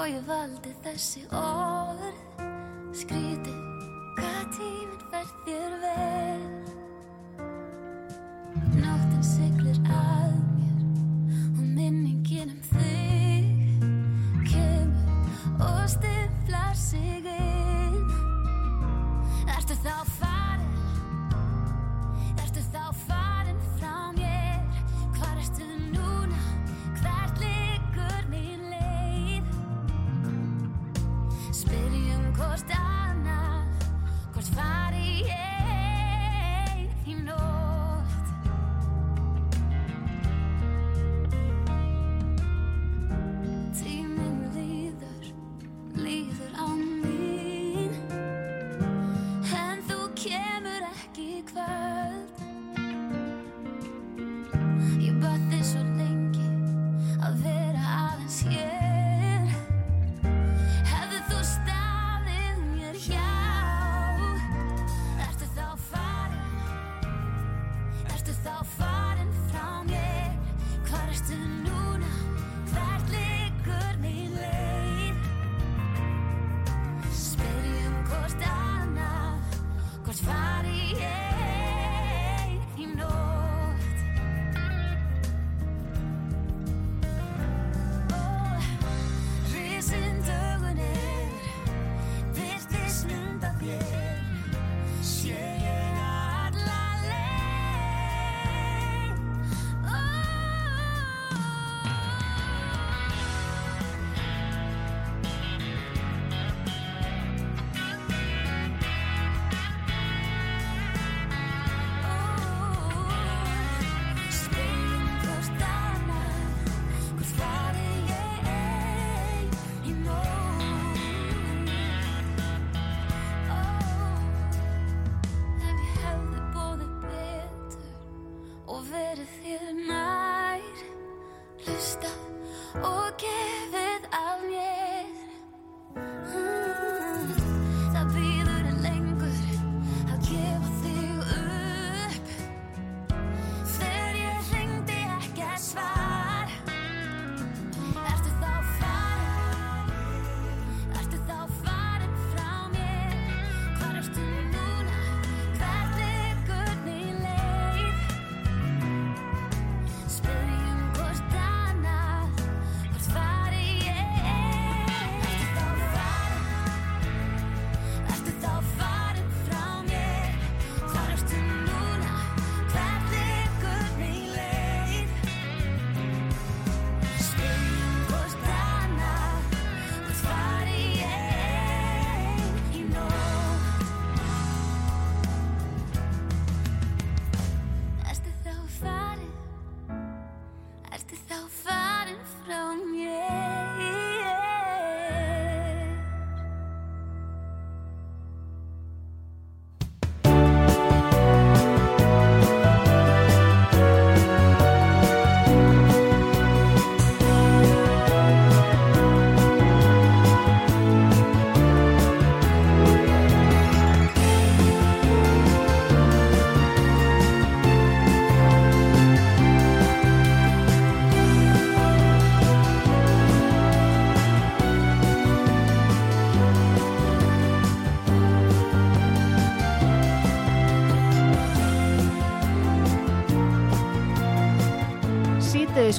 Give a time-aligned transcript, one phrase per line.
[0.00, 2.14] og ég valdi þessi orð.
[2.96, 3.59] Skrítið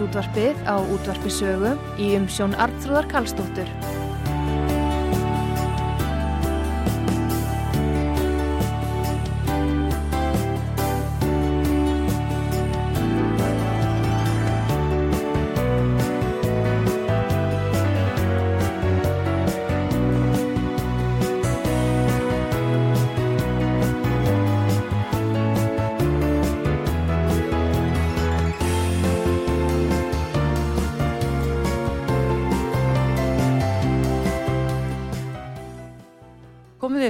[0.01, 3.69] Ríkisútvarpið á útvarpisögu í umsjón Artrúðar Kallstóttur.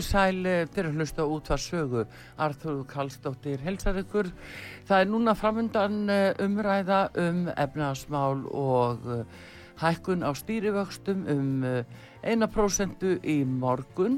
[0.01, 1.99] Þér sæl fyrir að hlusta út að sögu.
[2.41, 4.31] Arþúr Kallstóttir helsar ykkur.
[4.87, 9.43] Það er núna framöndan eh, umræða um efnaðasmál og eh,
[9.77, 11.51] hækkun á stýrivöxtum um
[12.25, 14.17] 1% eh, í morgun.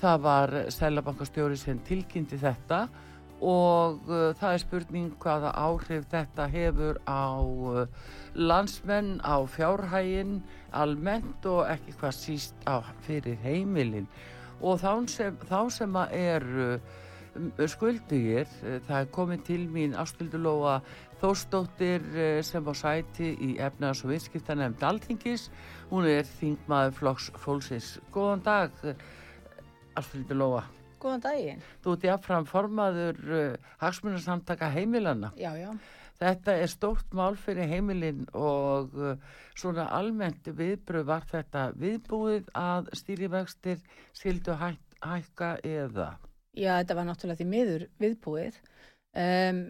[0.00, 2.86] Það var Sælabankastjóri sem tilkynnti þetta
[3.44, 7.36] og það er spurning hvaða áhrif þetta hefur á
[8.34, 10.40] landsmenn, á fjárhægin
[10.72, 14.08] almennt og ekki hvað síst á, fyrir heimilin
[14.60, 19.96] og þá sem, þá sem að er uh, skuldugir, uh, það er komið til mín
[19.98, 20.78] Ástildulóa
[21.20, 25.48] Þórstóttir uh, sem var sæti í efnaðs- og vinskiptanemnd Altingis,
[25.92, 27.92] hún er þingmaður flokks fólksins.
[28.14, 28.82] Góðan dag,
[29.98, 30.64] Ástildulóa.
[30.98, 31.62] Góðan daginn.
[31.84, 33.22] Þú ert jáfnfram formaður
[33.78, 35.30] hagsmunarsamtaka heimilanna.
[35.38, 35.70] Já, já.
[36.18, 39.12] Þetta er stórt mál fyrir heimilinn og uh,
[39.58, 43.78] svona almennt viðbröð var þetta viðbúið að stýrivextir
[44.16, 46.08] skildu hæk, hækka eða?
[46.58, 48.58] Já, þetta var náttúrulega því miður viðbúið.
[49.18, 49.60] Um,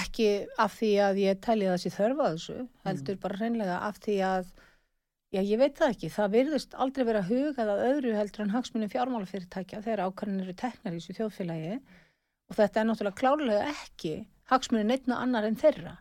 [0.00, 2.56] ekki af því að ég tæli þessi þörfa þessu,
[2.88, 4.50] heldur bara hreinlega af því að,
[5.36, 8.88] já ég veit það ekki, það virðist aldrei vera hugað að öðru heldur en hagsmunni
[8.92, 14.16] fjármálafyrirtækja þegar ákvarðin eru teknar í þessu þjóðfélagi og þetta er náttúrulega klárlega ekki
[14.50, 15.96] hagsmunni neittna annar en þeirra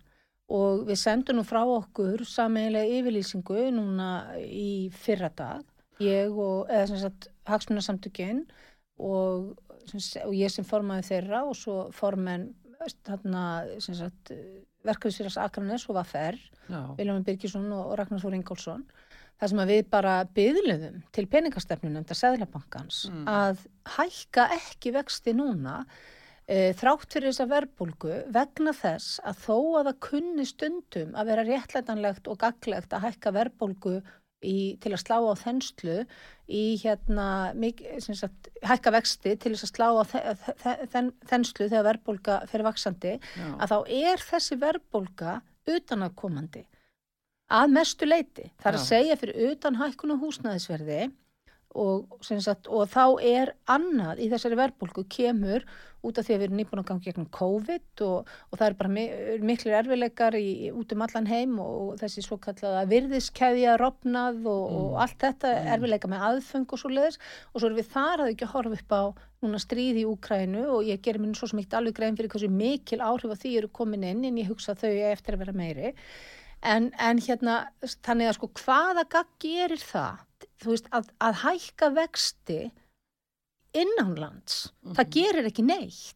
[0.48, 4.10] og við sendum nú frá okkur sameiginlega yfirlýsingu núna
[4.40, 5.66] í fyrra dag,
[6.00, 8.46] ég og, eða sem sagt, hagsmunarsamtökinn
[8.98, 9.58] og,
[10.24, 12.54] og ég sem formaði þeirra og svo formenn
[13.04, 13.44] þarna,
[13.84, 14.32] sem sagt,
[14.88, 16.38] verkefnisfélags Akranes og Vaffer,
[16.70, 18.84] Já, Viljum Birgisson og Ragnar Þór Ingólfsson,
[19.40, 23.26] þar sem að við bara byðluðum til peningastefnunum þetta Sæðlabankans Mm.
[23.28, 23.66] að
[23.98, 25.82] hækka ekki vexti núna
[26.48, 32.30] þrátt fyrir þessa verbulgu vegna þess að þó að það kunni stundum að vera réttlætanlegt
[32.32, 33.98] og gaglegt að hækka verbulgu
[34.46, 35.98] í, til að slá á þenslu
[36.48, 37.28] í hérna
[37.58, 42.40] mik- sagt, hækka vexti til þess að slá á þe- þe- þen- þenslu þegar verbulga
[42.48, 43.78] fyrir vaksandi já, að þá
[44.08, 45.36] er þessi verðbólga
[45.68, 46.64] utanakomandi
[47.52, 48.52] að mestu leiti.
[48.60, 48.88] Það er að Já.
[48.88, 51.12] segja fyrir utan hækkun og húsnæðisverði
[51.78, 55.66] og, sagt, og þá er annað í þessari verðbólgu kemur
[56.06, 58.76] út af því að við erum nýbúin að ganga gegnum COVID og, og það er
[58.80, 59.06] bara mi
[59.50, 65.00] miklir erfileikar í, út um allan heim og þessi svo kallaða virðiskeðja rofnað og, og
[65.04, 67.20] allt þetta erfileika með aðfeng og svo leiðis
[67.52, 69.04] og svo erum við þar að ekki horfa upp á
[69.44, 73.02] núna stríð í Úkrænu og ég gerir mér svo eitt alveg grein fyrir hversu mikil
[73.02, 75.94] áhrif að því eru komin inn en ég hugsa að þau eftir að vera meiri.
[76.66, 77.68] En, en hérna
[78.06, 80.24] þannig að sko hvaða gagg gerir það
[80.62, 82.60] þú veist að, að hækka vexti
[83.78, 84.68] innanlands
[84.98, 86.14] það gerir ekki neitt.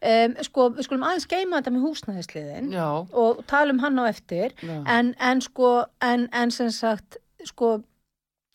[0.00, 4.04] Um, sko við skulum aðeins geima þetta með húsnæðisliðin já, og tala um hann á
[4.08, 4.54] eftir.
[4.64, 5.72] En, en sko
[6.04, 7.80] en, en sem sagt sko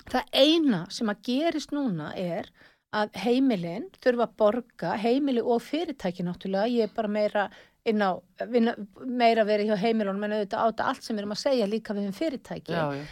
[0.10, 2.50] það eina sem að gerist núna er
[2.96, 7.46] að heimilin þurfa að borga, heimili og fyrirtæki náttúrulega, ég er bara meira
[7.86, 8.18] inn á,
[8.50, 8.74] vinna,
[9.06, 11.96] meira verið hjá heimilunum en auðvitað á þetta allt sem við erum að segja líka
[11.98, 12.74] við um fyrirtæki.
[12.74, 13.04] Já, já,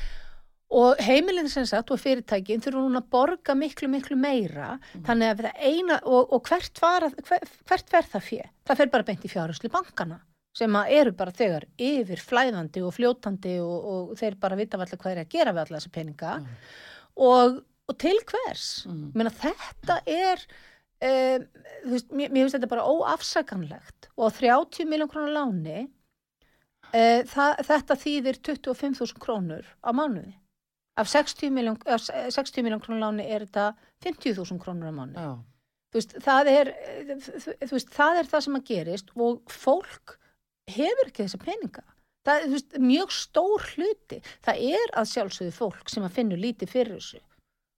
[0.73, 5.43] og heimilin sem sagt og fyrirtækin þurfa núna að borga miklu miklu meira þannig að
[5.43, 8.45] það eina og, og hvert, fara, hver, hvert fer það fjö?
[8.67, 10.19] Það fer bara beint í fjárhuslu bankana
[10.57, 15.15] sem eru bara þegar yfir flæðandi og fljótandi og, og þeir bara vita allir hvað
[15.15, 16.35] er að gera við alla þessa peninga
[17.29, 17.57] og,
[17.89, 18.67] og til hvers?
[18.89, 19.07] Mm.
[19.17, 20.45] Meina, þetta er
[21.09, 21.49] um,
[21.89, 25.81] veist, mér, mér finnst þetta bara óafsakanlegt og á 30 miljón krónar láni
[26.93, 30.37] uh, það, þetta þýðir 25.000 krónur á mánuði
[30.99, 33.73] af 60 miljón, af 60 miljón krónar láni er þetta
[34.05, 35.23] 50.000 krónur á mánuði.
[35.23, 35.31] Já,
[35.89, 36.71] þú veist, það er
[37.63, 40.17] þú veist, það er það sem að gerist og fólk
[40.73, 41.85] hefur ekki þessa peninga.
[42.23, 44.23] Það er veist, mjög stór hluti.
[44.45, 47.23] Það er að sjálfsögðu fólk sem að finnur lítið fyrir þessu.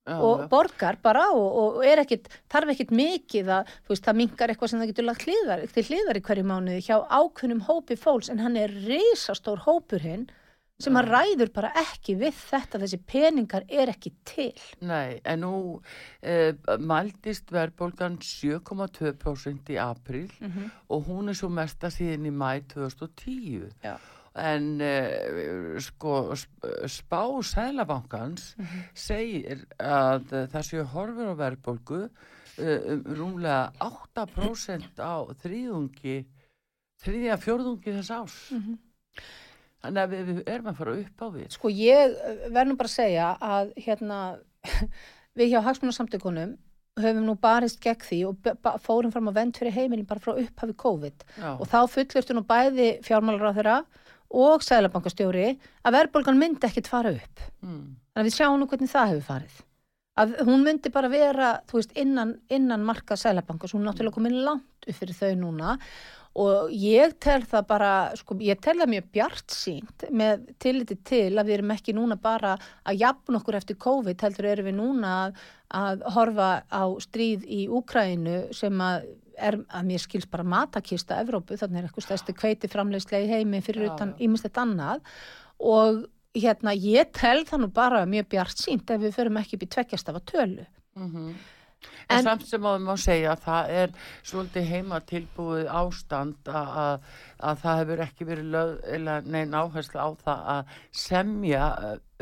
[0.05, 0.47] Já, og já.
[0.51, 4.81] borgar bara og, og er ekkit, þarf ekkit mikið að veist, það mingar eitthvað sem
[4.83, 8.75] það getur lagt hliðar, hliðar í hverju mánuði hjá ákveðnum hópi fólks en hann er
[8.85, 10.27] risastór hópur hinn
[10.79, 14.51] sem að ræður bara ekki við þetta þessi peningar er ekki til
[14.83, 15.51] Nei, en nú
[16.21, 16.51] eh,
[16.83, 20.27] mældist verðbólgan 7,2% í april
[20.91, 23.69] og hún er svo mesta síðan í mæ 2010.
[23.85, 23.95] Já.
[24.35, 28.81] En uh, sko sp- spá Sælabankans Mhm.
[28.93, 36.17] segir að það séu horfur á verðbólgu uh, um rúmlega 8% á þriðungi,
[36.99, 38.51] þriðja fjórðungi þess árs.
[38.51, 38.75] Mhm.
[39.85, 41.47] Þannig að við, við erum að fara upp á við.
[41.55, 42.15] Sko ég
[42.55, 44.19] verð nú bara að segja að hérna
[45.39, 46.55] við hjá hagsmunarsamtökunum
[46.95, 48.49] höfum nú barist gegn því og
[48.85, 52.45] fórum fram á vend fyrir heimilin bara frá upphafi COVID Já, og þá fullurstu nú
[52.47, 53.77] bæði fjármálar á þeirra
[54.35, 55.49] og sæðlabankastjóri
[55.85, 57.43] að verðbólgan myndi ekkit fara upp.
[57.61, 57.83] mm,
[58.15, 59.57] Þannig að við sjáum nú hvernig það hefur farið.
[60.23, 64.37] að hún myndi bara vera, þú veist, innan, innan marka sælabankas, hún er náttúrulega komin
[64.47, 65.73] langt upp fyrir þau núna
[66.35, 71.29] og ég tel það bara, sko, ég tel það mjög bjart sínt með tilliti til
[71.33, 75.13] að við erum ekki núna bara að jafn okkur eftir COVID, heldur erum við núna
[75.21, 75.37] að,
[75.79, 81.57] að horfa á stríð í Úkrænu sem að er að mér skils bara matakista Evrópu,
[81.59, 84.21] þannig er eitthvað stærsti kveiti framleiðslega í heimi fyrir utan já.
[84.27, 85.03] ímislegt annað
[85.59, 89.67] og hérna ég tel það nú bara mjög bjart sínt ef við förum ekki upp
[89.67, 90.65] í tveggjast af að tölu.
[92.07, 96.73] En, En- samt sem að má segja að það er svolítið heima tilbúið ástand að,
[96.85, 97.07] að,
[97.49, 100.75] að það hefur ekki verið neinn áherslu á það að
[101.05, 101.69] semja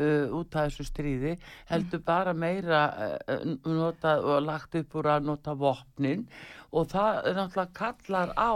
[0.00, 1.36] uh, út af þessu stríði
[1.70, 2.82] heldur bara meira
[3.28, 6.26] uh, notað og lagt upp úr að nota vopnin
[6.74, 8.50] og það náttúrulega kallar á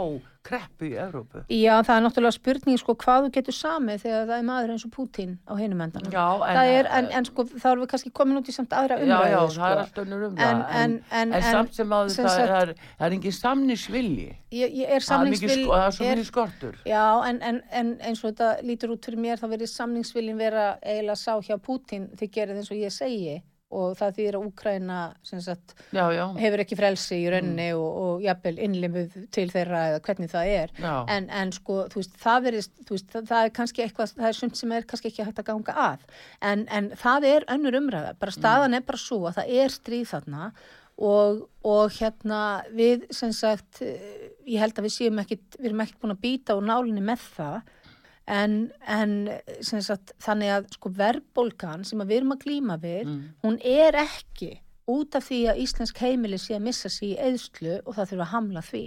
[0.49, 1.43] kreppu í Evrópu.
[1.53, 4.85] Já, það er náttúrulega spurning sko hvað þú getur samið þegar það er maður eins
[4.89, 6.15] og Pútín á hinum endanum.
[6.15, 8.73] Já, en, það er, en, en sko þá erum við kannski komin út í samt
[8.79, 9.61] aðra Já, umræðu já, sko.
[9.61, 12.73] það er alltaf önnur um En- en- en- en samt sem áður sem það er,
[12.99, 17.43] það er engin samnisvilji Ég, ég er sko, það er svo mikið skortur Já, en,
[17.45, 21.37] en, en eins og þetta lítur út fyrir mér þá verið samningsviljin vera eiginlega sá
[21.45, 25.75] hjá Pútín þið gerið eins og ég segi og það þýðir að Úkraina sem sagt,
[25.93, 30.33] Já, já, hefur ekki frelsi í rauninni og, og jafnvel innlimuð til þeirra eða hvernig
[30.33, 30.73] það er.
[31.13, 34.39] En, en sko, veist, það verist þú veist, það, það er kannski eitthvað, það er
[34.41, 36.09] sumt sem er kannski ekki hægt að ganga að.
[36.51, 40.13] En, en það er önnur umræða, bara staðan er bara svo að það er stríð
[40.15, 40.53] þarna
[40.99, 42.43] og, og hérna
[42.75, 46.25] við sem sagt, eh, ég held að við séum ekki, við erum ekki búin að
[46.25, 47.75] býta úr nálinni með það
[48.29, 48.55] en,
[48.87, 49.13] en
[49.65, 53.23] sagt, þannig að sko verðbólgan sem við erum að glíma við Mm.
[53.45, 54.51] hún er ekki
[54.89, 58.27] út af því að íslensk heimili sé að missa sig í eðslu og það þurfa
[58.27, 58.85] að hamla því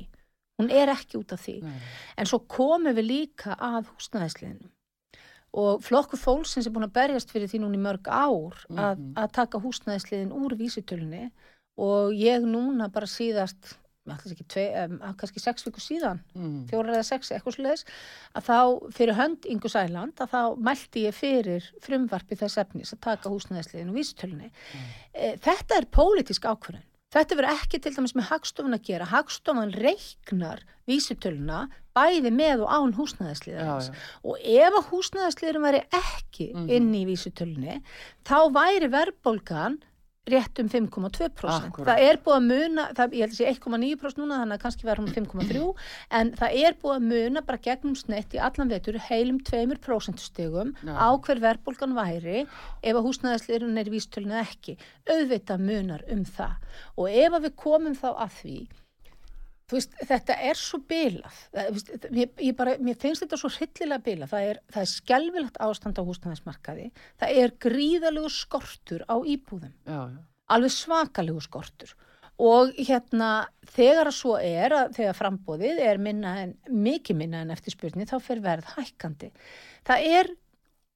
[0.62, 1.80] hún er ekki út af því Nei.
[2.18, 4.70] en svo komum við líka að húsnæðisliðinu
[5.54, 9.14] og flokkur fólksins er búin að berjast fyrir því núna í mörg ár að, Mhm.
[9.18, 11.32] að taka húsnæðisliðin úr vísitölunni
[11.78, 13.76] og ég núna bara síðast
[14.10, 16.66] ekki tvei, um, kannski sex vikur síðan Mm.
[16.70, 17.84] fjórar eða sex, eitthvað svoleiðis
[18.36, 23.00] að þá fyrir hönd Ingu Sæland að þá mælti ég fyrir frumvarpi þess efnis að
[23.02, 24.52] taka húsnæðisliðin og vísitölunni.
[25.14, 26.84] E, þetta er pólitísk ákvörðun.
[27.12, 29.06] Þetta verður ekki til dæmis með hagstofun að gera.
[29.06, 33.92] Hagstofan reiknar vísitöluna bæði með og án húsnæðisliðarins.
[34.24, 36.70] Og ef að húsnæðisliðurum væri ekki Mhm.
[36.72, 37.82] inn í vísitölunni
[38.24, 39.82] þá væri verðbólgan
[40.30, 41.42] rétt um 5,2%.
[41.50, 41.88] Akkúrat.
[41.88, 44.86] Það er búið að muna, það, ég held að sé 1,9% núna þannig að kannski
[44.86, 45.64] verður hún 5,3
[46.20, 50.76] en það er búið að muna bara gegnum snett í allan vetur heilum 2% stegum
[50.86, 54.78] á hver verðbólgan væri ef að húsnæðisliðurinn er eða ekki.
[55.10, 58.58] Auðvitað munar um það og ef að við komum þá að því
[59.78, 61.40] veist, þetta er svo bilað.
[61.56, 66.00] Veist, mér, ég bara, mér finnst þetta svo hryllilega bilað, það er, er skelvilegt ástand
[66.00, 66.88] á húsnæðismarkaði,
[67.22, 69.74] það er gríðalegu skortur á íbúðum.
[69.88, 70.22] Já, já.
[70.56, 71.96] alveg svakalegu skortur.
[72.42, 73.32] Og hérna
[73.70, 78.10] þegar að svo er að þegar frambóðið er minna en, mikið minna en eftir spurning
[78.10, 79.30] þá fer verð hækkandi.
[79.86, 80.32] Það er,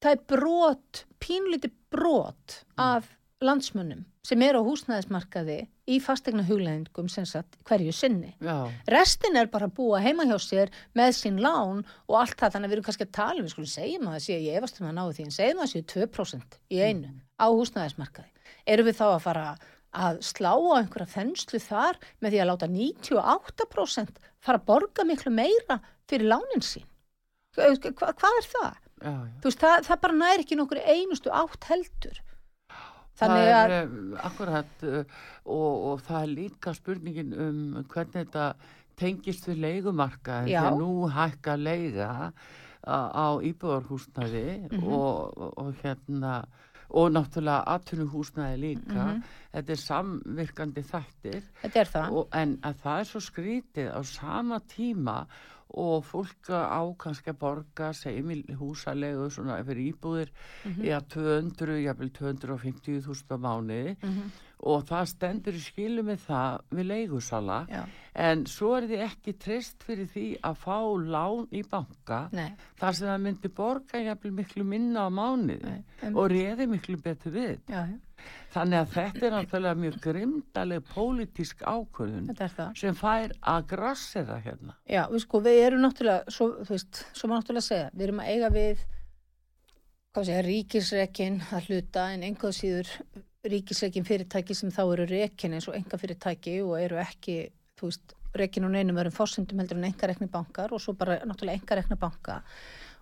[0.01, 3.11] það er brot pínlítið brot af
[3.45, 9.49] landsmönnum sem eru á húsnæðismarkaði í fastegna hugleðingum sem sagt hverju sinni Já, restin er
[9.51, 12.77] bara að búa heima hjá sér með sín lán og allt það þannig að við
[12.77, 14.97] erum kannski að tala um, við skulum segjum að það sé, ég efast um að
[14.97, 18.31] náðu því en segjum að það séu 2% í einu á húsnæðismarkaði.
[18.73, 19.45] Erum við þá að fara
[19.95, 25.31] að slá á einhverja þenslu þar með því að láta 98% fara að borga miklu
[25.31, 26.87] meira fyrir lánin sín?
[27.55, 28.81] Hva, hva, hvað er það?
[29.05, 29.35] já, já.
[29.43, 32.21] Veist, það, það bara næri ekki nokkur einustu átt heldur.
[33.15, 35.03] Þannig það að, er um, akkurat uh,
[35.45, 37.59] og, og það er líka spurningin um
[37.91, 38.47] hvernig þetta
[38.99, 39.57] tengist við
[40.47, 40.61] Já.
[40.61, 42.09] þegar nú hækka leiga
[42.85, 44.83] á, á íbúðarhúsnæði Mhm.
[44.93, 46.45] og, og, hérna
[46.95, 49.23] og náttúrulega atvinnuhúsnæði líka Mhm.
[49.55, 52.11] þetta er samvirkandi þættir þetta er það.
[52.11, 55.25] og, en að það er svo skrítið á sama tíma
[55.75, 60.29] og fólk á kannski að borga segjum í húsalegu svona fyrir íbúðir
[60.65, 60.81] Mhm.
[60.85, 64.31] í að 200, jafnvel 250.000 á mánuði Mhm.
[64.65, 67.83] og það stendur í skilu með það við leigusala Já,
[68.15, 70.79] en svo er þið ekki treyst fyrir því að fá
[71.11, 75.83] lán í banka nei, þar sem það myndi borga jafnvel miklu minna á mánuði nei.
[76.15, 77.99] Og reyði miklu betur við já,
[78.53, 82.73] þannig að þetta er náttúrulega mjög grimdaleg pólitísk það.
[82.79, 87.29] sem fær að grassera hérna Já, við sko, við erum náttúrulega, svo, þú veist, svo
[87.29, 88.83] maður náttúrulega segja, við erum að eiga við,
[90.15, 92.93] hvað segja, ríkisrekin að hluta en einhvað síður
[93.45, 97.39] ríkisrekin fyrirtæki sem þá eru rekin eins og enga fyrirtæki og eru ekki,
[97.77, 101.21] þú veist, rekin og neinum örum fórsendum heldur en enga rekni bankar og svo bara
[101.23, 102.41] náttúrulega enga rekna banka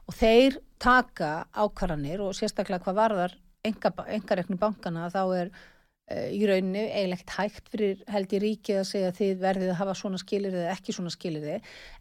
[0.08, 3.36] og þeir taka ákvarðanir og sérstaklega hvað varðar
[3.68, 8.44] enga, enga rekni bankana þá er uh, í rauninni eiginlega ekkert hægt fyrir held í
[8.44, 11.50] ríkið að segja að þið verðið að hafa svona skilir eða ekki svona skilir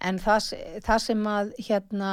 [0.01, 0.51] en það,
[0.89, 2.13] það sem að hérna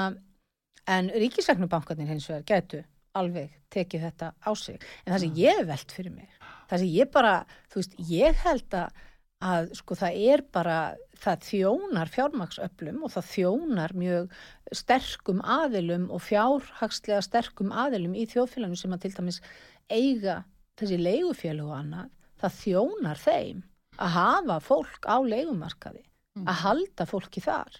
[0.89, 2.83] en ríkisæknubankarnir hins vegar getu
[3.17, 4.77] alveg tekið þetta á sig.
[5.03, 6.39] En það sem ég velt fyrir mig
[6.69, 7.35] það sem ég bara,
[7.71, 9.05] þú veist, ég held að,
[9.49, 10.77] að sko það er bara
[11.23, 14.37] það þjónar fjármaksöflum og það þjónar mjög
[14.79, 19.41] sterkum aðilum og fjárhagslega sterkum aðilum í þjóðfélaginu sem að til dæmis
[19.89, 20.43] eiga
[20.79, 22.09] þessi leigufélag og annað,
[22.39, 23.63] það þjónar þeim
[23.99, 26.05] að hafa fólk á leigumarkaði,
[26.39, 26.59] að Mm.
[26.63, 27.79] halda fólki þar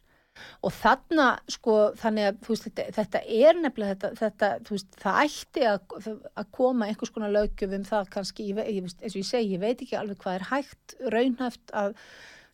[0.65, 5.65] og þarna sko þannig að veist, þetta, þetta er nefnilega þetta, þetta veist, það ætti
[5.69, 6.09] að,
[6.41, 9.63] að koma einhvers konar lögjöf um það kannski, ég, ég, eins og ég segi, ég
[9.63, 11.95] veit ekki alveg hvað er hægt, raunhæft að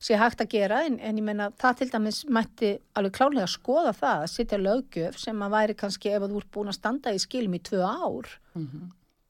[0.05, 3.53] sé hægt að gera en, en ég meina það til dæmis mætti alveg klálega að
[3.55, 7.13] skoða það að setja lögjöf sem að væri kannski ef þú ert búin að standa
[7.15, 8.85] í skilum í tvö ár Mhm.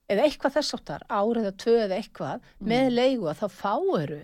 [0.09, 4.19] eða eitthvað þess áttar, ár eða tvö eða eitthvað, með leigu að þá fáuru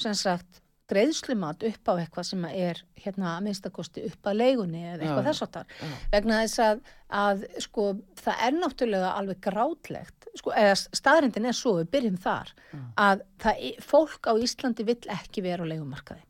[0.00, 5.02] sem sagt greiðslumat upp á eitthvað sem er hérna að minnstakosti upp að leigunni eða
[5.02, 5.42] eitthvað Já, þess
[5.82, 5.90] já.
[6.12, 6.80] vegna þess að,
[7.22, 7.88] að sko
[8.22, 12.54] það er náttúrulega alveg grátlegt sko, eða staðrindin er svo, við byrjum þar
[12.96, 16.24] að það, fólk á Íslandi vill ekki vera á leigumarkaði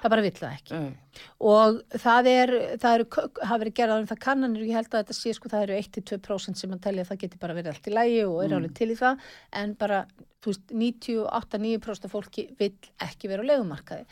[0.00, 0.80] það bara vill það ekki.
[0.80, 1.20] Nei.
[1.52, 3.06] og það er, það eru,
[3.42, 5.78] hafa verið gerðað um það kannanir og ég held að þetta sé sko það eru
[5.82, 8.76] 1-2% sem að telja að það geti bara verið allt í lægi og er alveg
[8.78, 9.30] til í það.
[9.60, 10.02] En bara,
[10.40, 12.76] þú veist, 98-9% af fólki vill
[13.06, 14.06] ekki vera á legumarkaði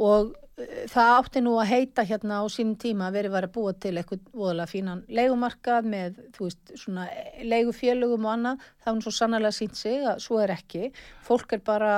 [0.00, 3.54] og uh, það átti nú að heita hérna á sínum tíma að verið var að
[3.56, 7.06] búa til eitthvað voðalega fínan leigumarkað með, þú veist, svona
[7.42, 10.90] leigufélögum og annað, það er nú svo sannarlega sínt sig að svo er ekki,
[11.26, 11.94] fólk er bara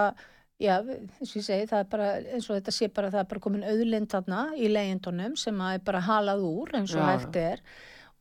[0.62, 3.30] Já, eins og ég segi, það er bara, eins og þetta sé bara, það er
[3.32, 7.08] bara komin auðlind þarna í leigjendunum sem að er bara halað úr eins og Já.
[7.08, 7.64] hægt er.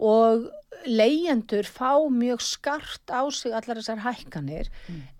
[0.01, 0.47] Og
[0.89, 4.71] leigjendur fá mjög skart á sig allar þessar hækkanir.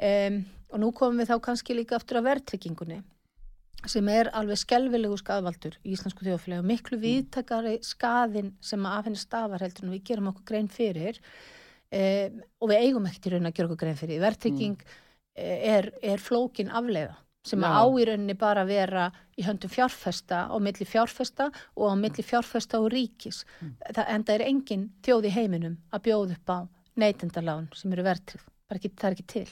[0.02, 3.02] Um, og nú komum við þá kannski líka aftur að verðtryggingunni
[3.90, 9.08] sem er alveg skelvilegu skadvaldur í íslensku þjóðfélagi og miklu viðtakari skaðin sem að af
[9.08, 11.18] henni stafar heldur en við gerum okkur grein fyrir.
[11.92, 14.22] Um, og við eigum ekkert í raun að gera okkur grein fyrir.
[14.24, 14.78] Verðtrygging
[15.36, 17.18] er, er flókin afleiða
[17.48, 17.82] sem að Já.
[17.82, 22.26] á í rauninni bara að vera í höndum fjárfesta á milli fjárfesta og á milli
[22.26, 23.42] fjárfesta og ríkis.
[23.90, 26.60] Það, en það er engin þjóð í heiminum að bjóða upp á
[27.02, 28.46] neytendalán sem eru verðtryggð.
[28.46, 29.48] Það er ekki, það er ekki til.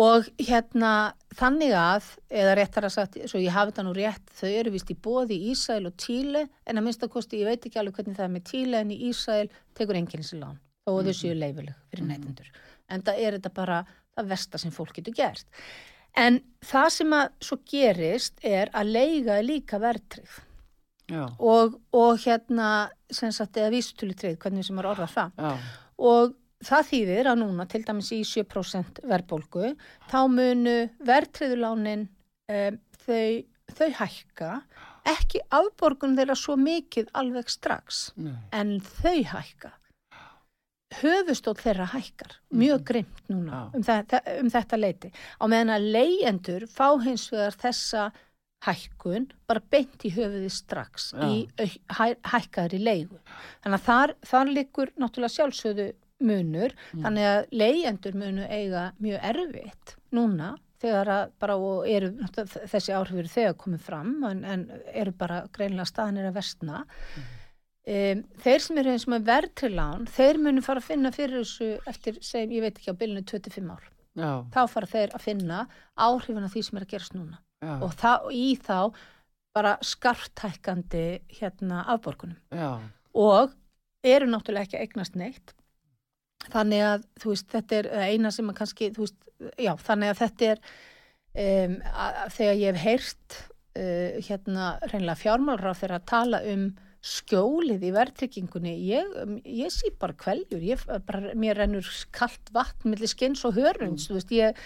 [0.00, 0.90] Og hérna
[1.34, 4.90] þannig að, eða réttar að sagt, svo ég hafi þetta nú rétt, þau eru vist
[4.92, 8.18] í bóði í Ísæl og Tíle, en að minnsta kosti, ég veit ekki alveg hvernig
[8.18, 11.34] það er með Tíle, en í Ísæl tekur enginn þessi lán, þó að þau séu
[11.34, 12.52] leifileg fyrir neytendur.
[12.90, 13.80] En það er þetta bara
[14.18, 15.46] það versta sem fólk getur gert.
[16.18, 20.38] En það sem að svo gerist er að leiga er líka verðtryggð.
[21.42, 25.40] Og, og hérna, sem sagt, eða vísutölutrygg, hvernig sem er orðað það.
[25.42, 29.72] Já, og það þýðir að núna til dæmis í 7% verðbólgu
[30.10, 30.76] þá munu
[31.08, 32.06] verðtriðulánin
[32.52, 33.42] um, þau,
[33.74, 34.52] þau hækka.
[35.10, 39.72] Ekki afborgun þeirra svo mikið alveg strax nei, en þau hækka
[40.98, 43.62] höfustóll þeirra hækkar mjög grimt núna Já.
[43.76, 48.10] um, þetta, um þetta leiti á meðan að leyendur fá hins vegar þessa
[48.66, 51.24] hækkun bara beint í höfuði strax Já.
[51.30, 53.20] í hæ, hækkaðri leigu.
[53.62, 55.86] Þannig að þar, þar liggur náttúrulega sjálfsögðu
[56.20, 62.10] munur þannig að leyendur munu eiga mjög erfitt núna þegar að bara og eru
[62.42, 66.84] þessi áhrif eru þegar komið fram en, en eru bara greinlega staðanir að vestna
[67.86, 71.70] um, þeir sem eru eins og með verðtrilán þeir munu fara að finna fyrir þessu
[71.90, 73.86] eftir, segjum, ég veit ekki á bylunu 25 ár.
[74.18, 75.62] Já, þá fara þeir að finna
[75.94, 77.40] áhrifin af því sem er að gerast núna.
[77.60, 78.78] Já, og, og í þá
[79.54, 81.06] bara skartækandi
[81.38, 82.38] hérna afborgunum.
[82.54, 82.78] Já,
[83.14, 83.56] og
[84.06, 85.54] eru náttúrulega ekki að eignast neitt.
[86.50, 89.18] Þannig að þú veist þetta er eina sem að kannski veist,
[89.60, 93.40] já þannig að þetta er um, að, að þegar ég hef heyrt
[93.76, 96.64] uh, hérna reynilega fjármálra þegar að tala um
[97.00, 102.92] skjólið í verðtryggingunni ég, um, ég sé bara kveljur ég, bara, mér rennur kalt vatn
[102.92, 104.58] millir skins og hörunds þú veist ég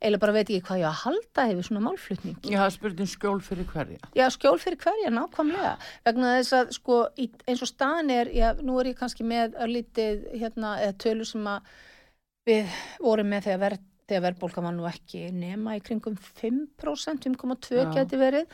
[0.00, 2.38] eiginlega bara veit ekki hvað ég að halda hefur svona málflutning
[2.72, 3.98] spurt um skjól fyrir hverja.
[4.16, 5.74] Já, skjól fyrir hverja, nákvæmlega.
[6.06, 9.58] Vegna þess að, sko, í, eins og staðan er, já, nú er ég kannski með
[9.60, 10.72] örlítið, hérna,
[11.02, 11.68] tölur sem að
[12.48, 13.78] við vorum með þegar, ver,
[14.10, 17.88] þegar verðbólka var nú ekki nema í kringum 5%, 5,2 Já.
[17.94, 18.46] geti verið,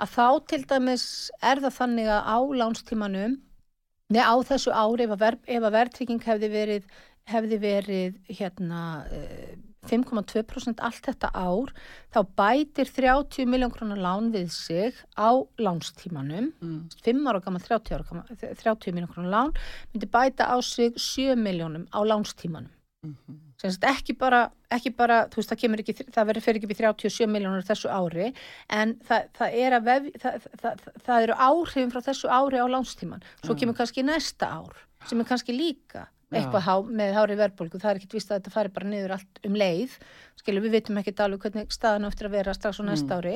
[0.00, 1.06] að þá til dæmis
[1.44, 3.38] er það þannig að á lánstímanum,
[4.12, 6.88] neða á þessu ári ef að, ver, ef að verðtrygging hefði verið,
[7.30, 8.80] hefði verið, hérna,
[9.14, 9.52] eh,
[9.90, 11.72] 5,2% allt þetta ár,
[12.14, 16.84] þá bætir 30 miljón krónar lán við sig á lánstímanum, Mm.
[17.02, 19.50] 5 ára gammal, 30 ára gammal, 30 miljón krónar lán,
[19.92, 22.70] myndi bæta á sig 7 miljónum á lánstímanum.
[23.02, 23.38] Mhm.
[23.58, 26.70] sem sagt ekki bara, ekki bara þú veist það kemur ekki, það verður fyrir ekki
[26.70, 28.32] í 37 miljónur þessu ári
[28.70, 30.46] en það, það er vef, það,
[31.02, 35.26] það, eru áhrifin frá þessu ári á lánstíman svo kemur kannski næsta ár sem er
[35.26, 38.88] kannski líka eitthvað há, með hári verðbólgu, það er ekkit vist að þetta fari bara
[38.88, 39.98] niður allt um leið.
[40.40, 43.34] Skilur við vitum ekki alveg hvernig staðan á eftir að vera strax á næsta ári.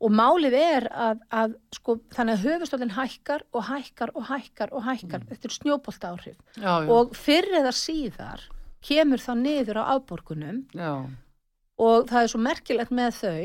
[0.00, 4.86] Og málið er að, að sko, þannig að höfustólinn hækkar og hækkar og hækkar og
[4.86, 8.46] hækkar þetta er snjóbolta áhrif Já, já, og fyrr eða síðar
[8.84, 10.62] kemur það niður á afborgunum.
[10.76, 11.06] Já,
[11.80, 13.44] og það er svo merkilegt með þau,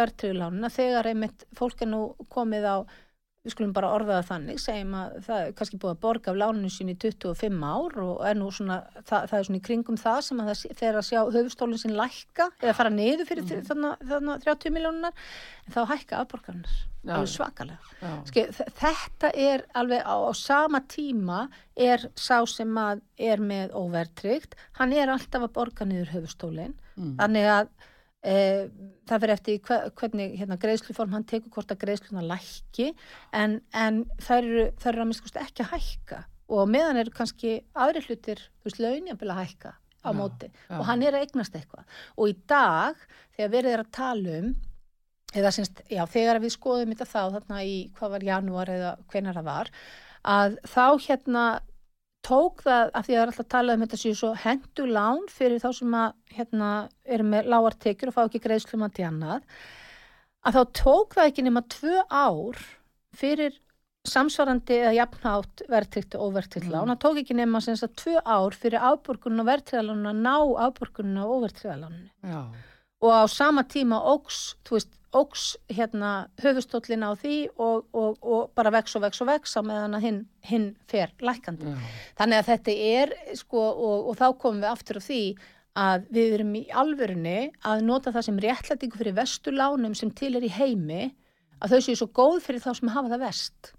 [0.00, 2.00] verðtriðlánin að þegar einmitt fólk er nú
[2.32, 2.76] komið á
[3.48, 6.38] við skulum bara orða það þannig, segjum að það er kannski búið að borga af
[6.42, 8.76] láninu sín í 25 ár og er nú svona,
[9.08, 11.96] það, það er svona í kringum það sem að það þegar að sjá höfustólinn sín
[11.98, 13.66] lækka eða fara niður fyrir mm.
[13.70, 15.26] þannig, þannig 30 miljónunar,
[15.66, 17.12] en þá hækka afborgarnar, Já.
[17.16, 17.92] alveg svakalega.
[18.02, 18.12] já.
[18.28, 18.46] Ski,
[18.82, 21.44] þetta er alveg á, á sama tíma
[21.78, 27.12] er sá sem að er með óvertryggt, hann er alltaf að borga niður höfustólinn, Mm.
[27.14, 27.68] þannig að
[28.22, 32.88] það fyrir eftir hve- hvernig hérna, greiðsluform hann tekur hvort að greiðsluna lækki
[33.32, 34.64] en, en þær eru,
[35.44, 36.24] ekki að hækka.
[36.48, 40.48] Og meðan eru kannski aðri hlutir, þú veist, launjafnvel að hækka á Já, móti.
[40.70, 40.78] Já.
[40.78, 41.84] og hann er að eignast eitthvað.
[42.16, 42.96] Og í dag
[43.36, 44.54] þegar verið er að tala um
[45.36, 49.36] eða semst, já, þegar við skoðum þetta þá þarna í, hvað var janúar eða hvenar
[49.36, 49.70] það var,
[50.24, 51.42] að þá hérna
[52.26, 54.86] tók það, af því að það er alltaf að tala um þetta séu svo hendu
[54.90, 56.70] lán fyrir þá sem að hérna
[57.04, 59.46] eru með lágartekjur og fá ekki greiðslum að til annað
[60.46, 62.60] að þá tók það ekki nema tvö ár
[63.18, 63.56] fyrir
[64.08, 68.56] samsvarandi eða jafnhátt verðtrykt og óverðtrykt lán, það tók ekki nema sem sagt tvö ár
[68.56, 72.40] fyrir afborgunum og verðtrygalánuna að ná afborgunum og óverðtrygalánunu já,
[73.04, 78.50] og á sama tíma óks, þú veist, óks hérna höfustóllin á því og, og, og
[78.58, 81.70] bara vex og vex og vex á meðan að hinn, hinn fer lækandi.
[81.72, 81.78] já,
[82.18, 85.22] Þannig að þetta er, sko, og, og þá komum við aftur á því
[85.78, 87.38] að við erum í alvörunni
[87.70, 91.08] að nota það sem réttlætingu fyrir vestulánum sem til er í heimi,
[91.62, 93.72] að þau séu svo góð fyrir þá sem hafa það vest.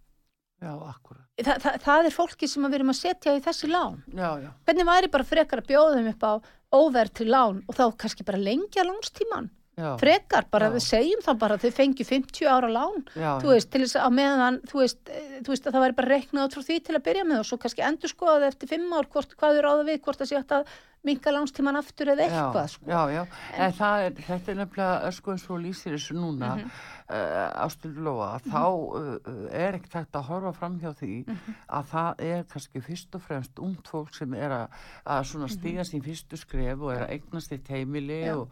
[0.64, 1.26] já, akkurat.
[1.40, 4.02] Þa, það, það er fólki sem við erum að setja í þessi lán.
[4.12, 6.32] Já, já, Hvernig væri bara frekar að bjóða þeim upp á
[6.76, 9.50] óverð til lán og þá kannski bara lengja lánstíman?
[9.80, 9.90] Já.
[10.02, 10.74] frekar, bara Já.
[10.76, 14.14] við segjum þá bara þau fengi 50 ára lán já, þú veist, til þess að
[14.20, 16.96] meðan þú veist, eh, þú veist að það væri bara reiknað út frá því til
[17.00, 19.88] að byrja með og svo kannski endur skoðað eftir 5 ár hvort, hvað þú ráða
[19.90, 22.86] við, hvort það sé hægt að minka lánstíman aftur eða eitthvað sko.
[22.92, 23.22] já, já,
[23.56, 26.66] en það er, þetta er nefnilega sko eins og lýsir þessu núna mm
[27.10, 27.18] Mhm.
[27.66, 31.56] ástildur Lóa, þá uh, er ekkert hægt að horfa fram hjá því Mhm.
[31.74, 34.68] að það er kannski fyrst og fremst ungt fólk sem er að,
[35.08, 38.38] að svona stíga sín fyrstu skref og er að eignast eitt heimili Mhm.
[38.44, 38.50] Og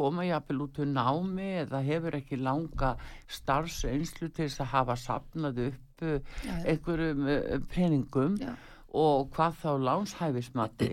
[0.00, 2.96] koma jafnvel út úr námi eða hefur ekki langa
[3.38, 6.54] starfseinslu til þess að hafa sapnað upp Já, já.
[6.64, 8.54] einhverjum uh, peningum Já.
[8.96, 10.88] og hvað þá lánshæfismatti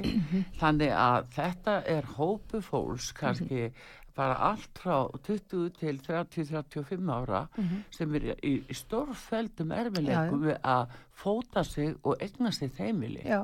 [0.59, 3.69] þannig að þetta er hópu fólks kannski
[4.17, 7.45] bara allt frá 20 til 30-35 ára
[7.93, 13.43] sem er í, í stórfældum erfileikum við að fóta sig og egna sig þeimili Já,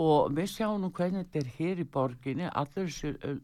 [0.00, 2.50] og við sjáum nú hvernig þetta er hér í borginni.
[2.50, 2.90] Allir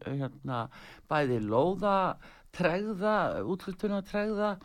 [0.05, 0.61] hérna,
[1.09, 1.97] bæði lóða
[2.55, 4.55] tregða, útlutuna tregða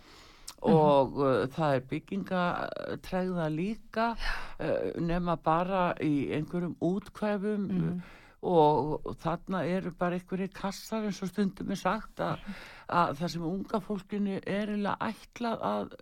[0.66, 8.14] og uh, það er byggingatregða líka uh, nema bara í einhverjum útkvæfum uh,
[8.46, 12.42] og, og þarna eru bara einhverjir kassar eins og stundum er sagt að,
[12.88, 15.96] að það sem unga fólkinu er eiginlega ætlað að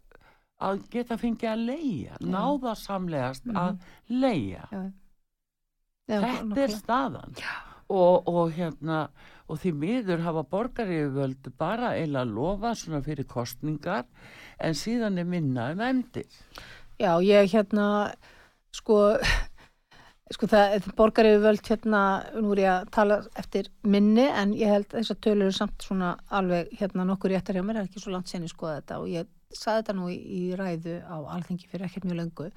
[0.64, 4.85] að geta fengið að leia, náða samlegast að leia já.
[6.08, 7.38] Þetta er staðan.
[7.92, 9.06] Og, og hérna
[9.44, 14.06] og því miður hafa borgarífjöld bara eiginlega lofa svona fyrir kostningar
[14.56, 16.24] en síðan er minna um emdi
[16.96, 17.86] Já, ég hérna
[18.72, 18.96] sko
[20.32, 22.00] sko það, borgariðu völd hérna,
[22.40, 25.84] nú er ég að tala eftir minni en ég held þess að tölur eru samt
[25.84, 28.78] svona alveg hérna nokkur réttar hjá mér, það er ekki svo langt sen ég skoða
[28.78, 29.00] þetta.
[29.02, 32.48] Og ég saði þetta nú í, í ræðu á alþengi fyrir ekkert mjög lengu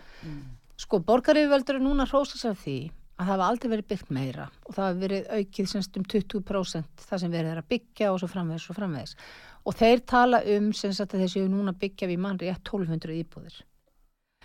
[0.77, 2.77] sko borgariðu völd eru núna hrósa sér af því
[3.17, 7.08] að það hafa aldrei verið byggt meira og það hafa verið aukið semst um 20%
[7.10, 9.15] það sem verið er að byggja og svo framvegis og framvegis.
[9.67, 13.58] Og þeir tala um sem sagt að þessi núna byggja við mann rétt 1200 íbúðir.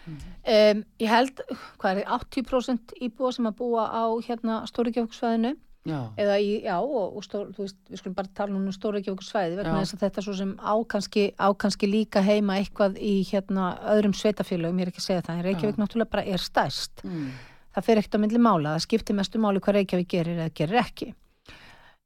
[0.02, 1.42] Um, ég held,
[1.78, 5.52] hvað er 80% íbúa sem að búa á hérna Stóriðgjóksvæðinu
[5.86, 9.76] já, eða í, já, og, og stór, veist, við skulum bara tala um Stóriðgjóksvæði vegna
[9.76, 9.84] Já.
[9.84, 14.88] þess að þetta svo sem ákanski, ákanski líka heima eitthvað í hérna öðrum sveitafélögum, ég
[14.88, 17.06] er ekki að segja það, en Reykjavík náttúrulega bara er stærst.
[17.06, 17.30] mm,
[17.74, 20.80] Það fer ekkert á myndli mála, það skiptir mestu máli hvað Reykjavík gerir eða gerir
[20.82, 21.12] ekki.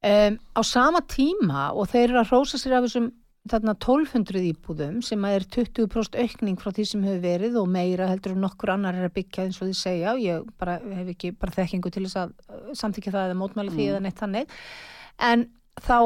[0.07, 3.09] Um, á sama tíma og þeir eru að hrósa sér af þessum
[3.47, 8.09] þarna 1200 íbúðum sem að er 20% aukning frá því sem hefur verið og meira
[8.11, 11.11] heldur en nokkur annar er að byggja eins og því segja og ég bara hef
[11.15, 13.91] ekki bara þekkingu til þess að uh, samtíkja það eða mótmæla því Mm.
[13.95, 14.57] eða neitt þannig
[15.31, 15.45] en
[15.87, 15.99] þá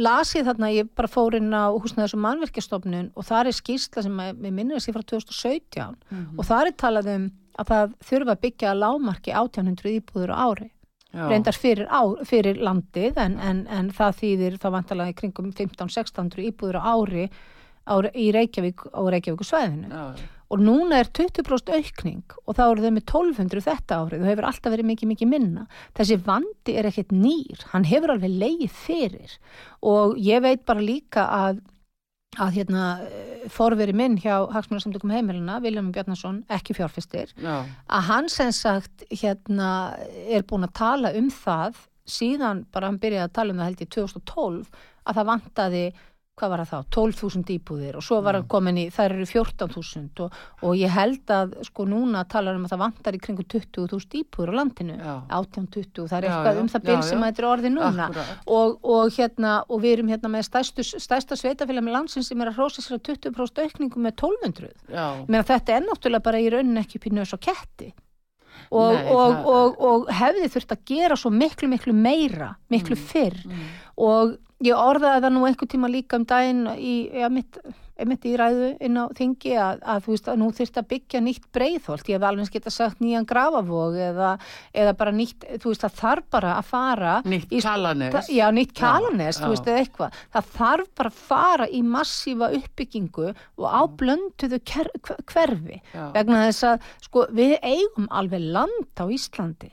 [0.00, 4.02] las ég þarna, ég bara fór inn á húsnæðis og mannverkjastofnun og það er skýrsla
[4.06, 6.38] sem mér minnir að sé frá 2017 Mhm.
[6.38, 10.38] og það er talað um að það þurfa að byggja að lámarki 1800 íbúður á
[10.48, 10.70] ári.
[11.10, 11.24] Já.
[11.26, 16.44] reyndar fyrir, á, fyrir landið en, en, en það þýðir þá vantalega í kringum 15-1600
[16.52, 17.24] íbúður á ári
[17.82, 20.04] á, í Reykjavík og Reykjavík svæðinu Já,
[20.50, 24.22] og núna er 20% aukning og þá eru þau með 1200 þetta árið.
[24.22, 25.66] Og hefur alltaf verið mikið mikið minna.
[25.98, 27.66] Þessi vandi er ekkert nýr.
[27.70, 29.36] Hann hefur alveg leið fyrir.
[29.86, 31.62] Og ég veit bara líka að
[32.38, 32.84] að hérna
[33.50, 39.96] forveri minn hjá Hagsmunarsamtökum heimilina, Viljum Bjarnason, ekki fjárfestir, já, að hann sem sagt hérna
[40.30, 43.82] er búin að tala um það síðan bara hann byrjaði að tala um það held
[43.82, 44.70] í 2012
[45.10, 45.84] að það vantaði
[46.40, 50.24] hvað var það þá, 12.000 íbúðir og svo var hann komin í, þær eru 14.000
[50.24, 54.18] og, og ég held að sko núna talar um að það vantar í kringum 20.000
[54.22, 55.14] íbúðir á landinu, Já.
[55.40, 56.98] 18-20 það er Já, eitthvað já, um það já.
[57.10, 58.10] sem þetta er orðið núna.
[58.58, 62.50] Og, og hérna og við erum hérna með stærstu, stærsta sveitafélag með landsins sem er
[62.52, 66.48] að hrósa sér að 20% aukningu með 1200 já, Meina, þetta er náttúrulega bara í
[66.52, 67.92] rauninni ekki nös og ketti.
[68.70, 72.94] Og, Nei, og, það- og, og hefði þurft að gera svo miklu, miklu meira, miklu
[72.98, 73.38] fyrr.
[73.98, 77.56] og ég orðaði það nú einhver tíma líka um daginn í, ja, mitt,
[78.08, 81.20] mitt í ræðu inn á þingi að, að þú veist að nú þurft að byggja
[81.24, 84.30] nýtt breiðholt, ég hef alveg geta sagt nýjan grafavog eða,
[84.72, 87.52] eða bara nýtt, þú veist það þarf bara að fara Nýtt.
[88.16, 90.20] Það- Já, nýtt kalanes, Já, þú veist, eða eitthvað.
[90.36, 95.80] Það þarf bara að fara í massífa uppbyggingu og á blönduðu ker- hver- hverfi.
[95.92, 96.06] Já.
[96.16, 99.70] Vegna þess að, sko, við eigum alveg land á Íslandi.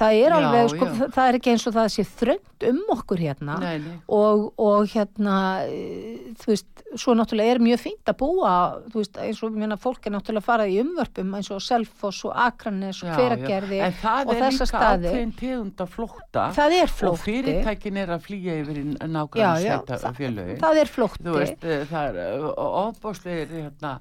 [0.00, 1.08] Það er Já, alveg, sko, já.
[1.12, 3.54] það- er ekki eins og það sé þröngt um okkur hérna.
[3.60, 3.96] Nei, nei.
[4.08, 5.34] Og, og hérna,
[5.68, 8.52] eh, þú veist, svo náttúrulega er mjög fínt að búa,
[8.90, 12.24] þú veist, eins og, meina, fólk er náttúrulega að fara í umvörpum eins og Selfoss
[12.24, 13.84] og Akranes og Já, Hveragerði já.
[13.90, 15.10] En það og er þessa líka staði.
[15.10, 17.24] ákveðin tegund að flótta Það er og flótti.
[17.28, 20.58] fyrirtækin er að flýja yfir Já, nákvæmlega já, sveita það, félögi.
[20.64, 21.24] það er flótti.
[21.28, 23.92] Þú veist, eh, það er ofbáslegir hérna,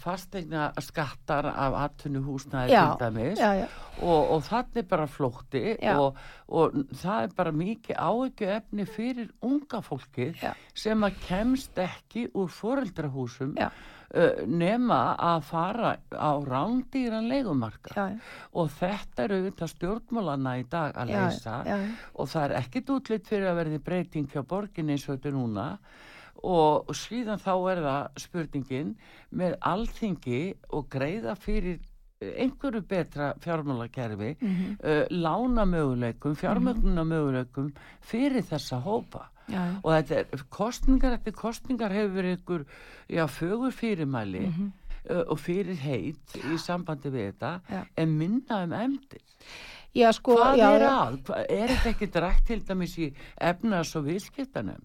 [0.00, 3.68] fastegna skattar af atvinnuhúsnaði Já, til dæmis já, já.
[4.02, 4.42] og, og
[4.80, 6.18] er bara flótti og,
[6.48, 10.52] og það er bara mikið áhyggju efni fyrir unga fólkið Já.
[10.74, 13.72] sem að kemst ekki úr foreldrahúsum uh,
[14.46, 17.30] nema að fara á rándýran
[17.96, 18.20] já.
[18.52, 21.58] og þetta eru auðvitað stjórnmálana í dag að leysa
[22.14, 25.66] og það er ekkit útlitt fyrir að verði breyting hjá borginni eins og þetta núna.
[26.40, 28.92] Og síðan þá er það spurningin
[29.36, 30.42] með alþingi
[30.72, 31.82] og greiða fyrir
[32.20, 34.76] einhverju betra fjármálakerfi Mhm.
[34.84, 41.90] uh, lána möguleikum, fjármögnuna möguleikum fyrir þessa hópa Já, og þetta er kostningar eftir kostningar
[41.90, 42.64] hefur ykkur
[43.08, 44.72] já, fögur fyrirmæli Mhm.
[45.10, 47.86] uh, og fyrir heit í sambandi við þetta Já.
[47.96, 49.20] en minna um emdir
[49.94, 51.22] Já, sko, hvað er að?
[51.24, 54.82] Hva, er þetta ekki drækt til dæmis í efnas og viðskiptanum?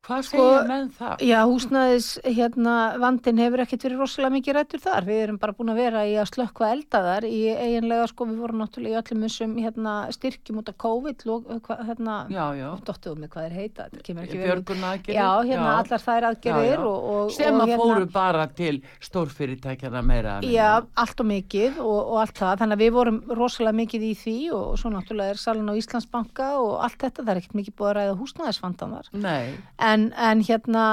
[0.00, 1.22] Hvað Sko, segja menn það?
[1.28, 5.04] Já, húsnæðis, hérna, vandin hefur ekkert verið rosalega mikið rættur þar.
[5.04, 8.62] Við erum bara búin að vera í að slökkva eldaðar í eiginlega, sko, við vorum
[8.62, 13.20] náttúrulega í öllum þessum, hérna, styrkjum út af COVID, log, hva, hérna, Já, já, dottuðu
[13.20, 14.46] mig hvað er heita, þetta kemur ekki út.
[14.46, 16.88] björgun aðgerðir Já, hérna, allar þær aðgerðir Já, já.
[16.88, 20.70] og, og, sem og að hérna, fóru bara til stórfyrirtækjana meira Já,
[21.04, 24.36] allt og mikið og, og allt það, þannig að við vorum rosalega mikið í því
[24.56, 27.90] og svo náttúrulega er salin á Íslandsbanka og allt þetta, það er ekkert mikið búið
[27.92, 29.10] að ræða húsnæðisvandanar.
[29.20, 29.54] Nei,
[29.89, 29.89] En,
[30.30, 30.84] en hérna,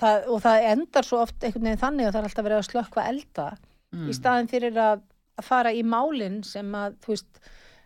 [0.00, 2.68] það, og það endar svo oft einhvern veginn þannig að það er alltaf verið að
[2.72, 3.48] slökkva elda
[3.94, 4.08] Mm.
[4.10, 5.02] í staðin fyrir að,
[5.38, 7.36] að fara í málinn sem að, þú veist,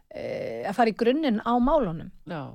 [0.08, 0.22] e,
[0.64, 2.08] að fara í grunninn á málunum.
[2.24, 2.46] já,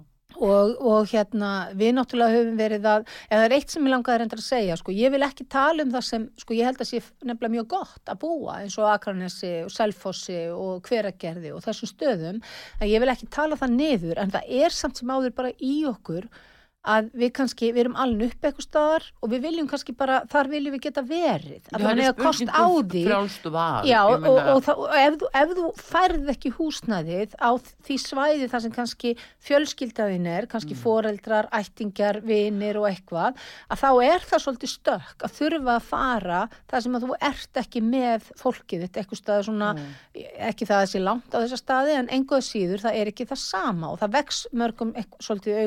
[0.41, 4.17] Og, og hérna, við náttúrulega höfum verið að, eða það er eitt sem ég langaði
[4.23, 6.89] reyndar að segja, sko, ég vil ekki tala um það sem, sko, ég held að
[6.89, 11.91] sé nefnilega mjög gott að búa eins og Akranesi og Selfossi og Hveragerði og þessum
[11.91, 12.41] stöðum,
[12.79, 15.75] en ég vil ekki tala það niður, en það er samt sem áður bara í
[15.93, 16.25] okkur
[16.83, 20.49] að við kannski, við erum alveg upp eitthvað staðar og við viljum kannski bara, þar
[20.51, 23.03] viljum við geta verið, að það er kost á því.
[23.53, 27.49] val Já, og, meina- og, það, og ef, þú, ef þú færð ekki húsnæðið á
[27.87, 29.13] því svæði þar sem kannski
[29.47, 30.81] fjölskyldaðin er, kannski Mm.
[30.83, 33.35] foreldrar, ættingjar, vinir og eitthvað,
[33.71, 37.53] að þá er það svolítið stökk að þurfa að fara þar sem að þú ert
[37.63, 39.93] ekki með fólkið þitt, eitthvað staði svona, Mm.
[40.51, 43.37] ekki það að sé langt á þessa staði, en enguð síður það er ekki það
[43.37, 45.63] sama og það vex mörgum svolítið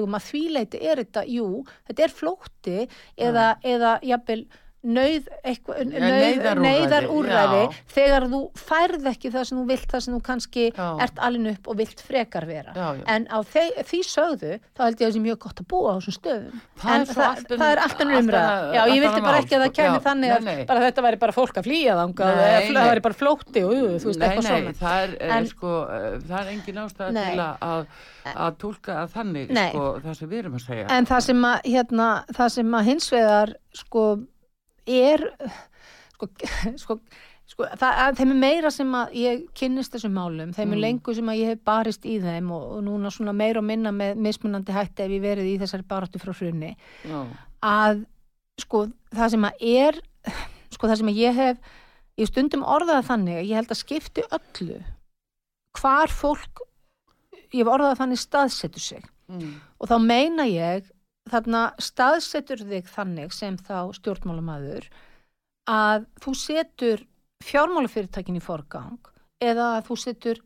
[1.06, 4.46] í augum að því leiti þetta, jú, þetta er flótti eða, eða jafnvel
[4.86, 7.74] nöyð, neyðarúrræði, neyðarúrræði já.
[7.94, 10.86] þegar þú færð ekki það sem þú vilt, það sem þú kannski Já.
[11.06, 12.74] ert alveg upp og vilt frekar vera.
[12.76, 12.86] Já.
[13.16, 15.90] En á þe því sögðu, þá held ég að það sé mjög gott að búa
[15.90, 16.60] á þessum stöðum.
[16.82, 18.46] Það en er það, allt önnur- það er allt ennur allt umræða.
[18.46, 19.76] annað- Já, ég annað bara ekki að það sko.
[19.82, 20.64] kemur Já, þannig nei, að nei.
[20.66, 21.94] bara þetta væri bara fólk að flýja
[22.66, 22.74] nei.
[22.76, 24.72] það væri bara flótti og uh, þú veist, eitthvað svona.
[24.80, 27.30] það er, en, En- sko, uh, það er engin ástæða Nei.
[27.30, 27.86] til að, að,
[28.36, 31.60] að tólka að þannig sko, það sem við erum að segja En það sem að,
[31.64, 34.04] hérna, það sem að hins vegar, sko,
[34.86, 35.22] er,
[36.16, 36.28] sko,
[36.82, 36.96] sko,
[37.46, 40.82] sko það, að þeim er meira sem að ég kynnist þessum málum, þeim er Mm.
[40.86, 43.92] lengur sem að ég hef barist í þeim og, og núna svona meira og minna
[43.94, 47.20] með mismunandi hætti ef ég verið í þessari baráttu frá hrunni, Já,
[47.62, 48.04] að,
[48.58, 50.00] sko, það sem að er,
[50.74, 51.58] sko, það sem að ég hef,
[52.16, 54.78] ég stundum orðað þannig að ég held að skipti öllu
[55.76, 56.62] hvar fólk,
[57.52, 59.02] ég hef orðað þannig staðsetur sig.
[59.28, 60.86] Mm, og þá meina ég
[61.30, 64.88] þarna staðsetur þig þannig sem þá stjórnmálamaður
[65.66, 67.04] að þú setur
[67.44, 69.10] fjármálafyrirtækin í forgang
[69.42, 70.42] eða að þú setur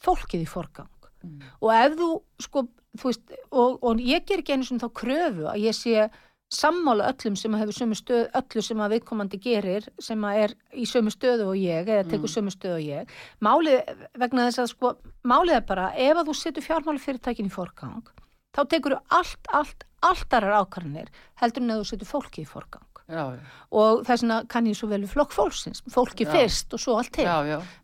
[0.00, 0.88] fólkið í forgang.
[1.20, 2.62] Mm, og ef þú sko,
[2.96, 6.06] þú veist, og, og ég ger ekki einu sem þá kröfu að ég sé
[6.50, 10.86] sammála öllum sem hefur sömu stöð, öllu sem að viðkomandi gerir sem að er í
[10.88, 12.32] sömu stöðu og ég eða tekur Mm.
[12.32, 13.12] sömu stöðu og ég.
[13.44, 18.02] Málið, vegna þess að sko málið er bara, ef að þú setur fjármálafyrirtækin í forgang,
[18.56, 21.10] þá tekur þú allt, allt, allt aðrar ákvarðanir
[21.42, 22.86] heldur en að þú setur fólki í forgang.
[23.10, 23.38] Já, já,
[23.74, 26.30] og þess vegna kann ég svo vel við flokk fólksins, fólki Já.
[26.30, 27.24] fyrst og svo allt til.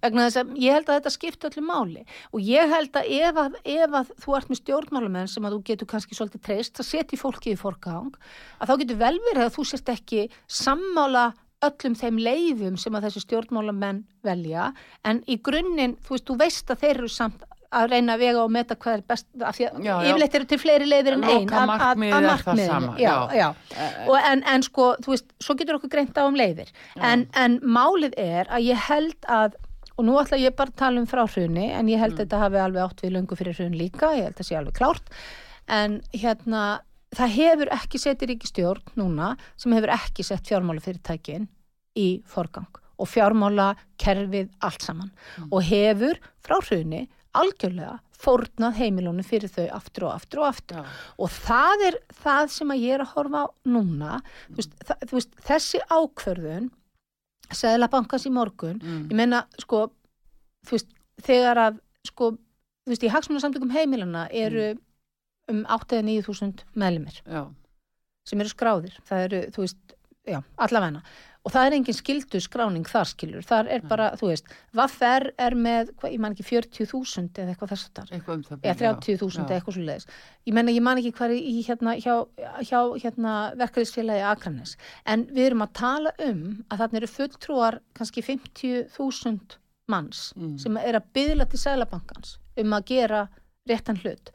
[0.05, 2.05] Vegna þess að ég held að þetta skipta öllu máli.
[2.31, 5.65] Og ég held að ef að, ef að þú ert með stjórnmálamenn sem að þú
[5.73, 8.15] getur kannski svolítið treyst að setja fólkið í forgang
[8.61, 11.27] að þá getur vel verið að þú sért ekki sammála
[11.67, 14.71] öllum þeim leifum sem að þessi stjórnmálamenn velja.
[15.03, 18.43] En í grunninn, þú veist, þú veist að þeir eru samt að reyna að vega
[18.45, 21.47] og meta hvað er best af því að yfirleitt eru til fleiri leiðir en ein
[21.47, 23.37] Loka markmiðið það sama, já, já.
[23.41, 23.49] já.
[23.77, 27.27] Eh, Og en, en sko, þú veist, svo getur okkur greint á um leiðir en,
[27.35, 29.57] en málið er að ég held að
[29.97, 32.21] og nú ætla ég bara að tala um frá hruni en ég held Mm.
[32.21, 34.75] að þetta hafi alveg átt við löngu fyrir hrun líka, ég held að sé alveg
[34.77, 35.07] klárt
[35.73, 36.65] en hérna
[37.17, 41.49] það hefur ekki setið ríkistjórn núna sem hefur ekki sett fjármálafyrirtækin
[41.97, 42.69] í forgang
[43.01, 45.49] og fjármála kerfið allt saman Mm.
[45.53, 47.09] og hefur frá hruni
[47.43, 50.81] algjörlega fórnað heimilónu fyrir þau aftur og aftur og aftur.
[50.81, 54.17] Já, og það er það sem að ég er að horfa á núna.
[54.49, 56.71] Þú veist, það, veist, þessi ákvörðun
[57.55, 59.85] Seðlabankans í morgun mm, ég meina sko
[60.67, 60.89] veist,
[61.23, 62.33] þegar að sko,
[62.91, 64.73] í hagsmunasamtökum heimilana eru
[65.51, 67.21] um 8-9 þúsund meðlumir
[68.27, 69.97] sem eru skráðir, það eru, þú veist
[70.27, 71.05] já, allavegna,
[71.47, 75.55] og það er engin skildu skráning þar skilur, þar er bara þú veist, Vaffer er
[75.55, 78.87] með, hvað, ég man ekki 40.000 eða eitthvað þess að þar um það eða bil,
[78.87, 79.45] já, 30.000 já.
[79.45, 80.09] eða eitthvað svo leiðis
[80.51, 82.15] ég menna ég man ekki hvað er í hérna hjá,
[82.67, 84.75] hjá hérna verkefnisfélagi Akranes
[85.07, 90.57] en við erum að tala um að þarna eru fulltrúar kannski 50.000 manns Mm.
[90.59, 93.21] sem er að byðla til Sælabankans um að gera
[93.71, 94.33] réttan hlut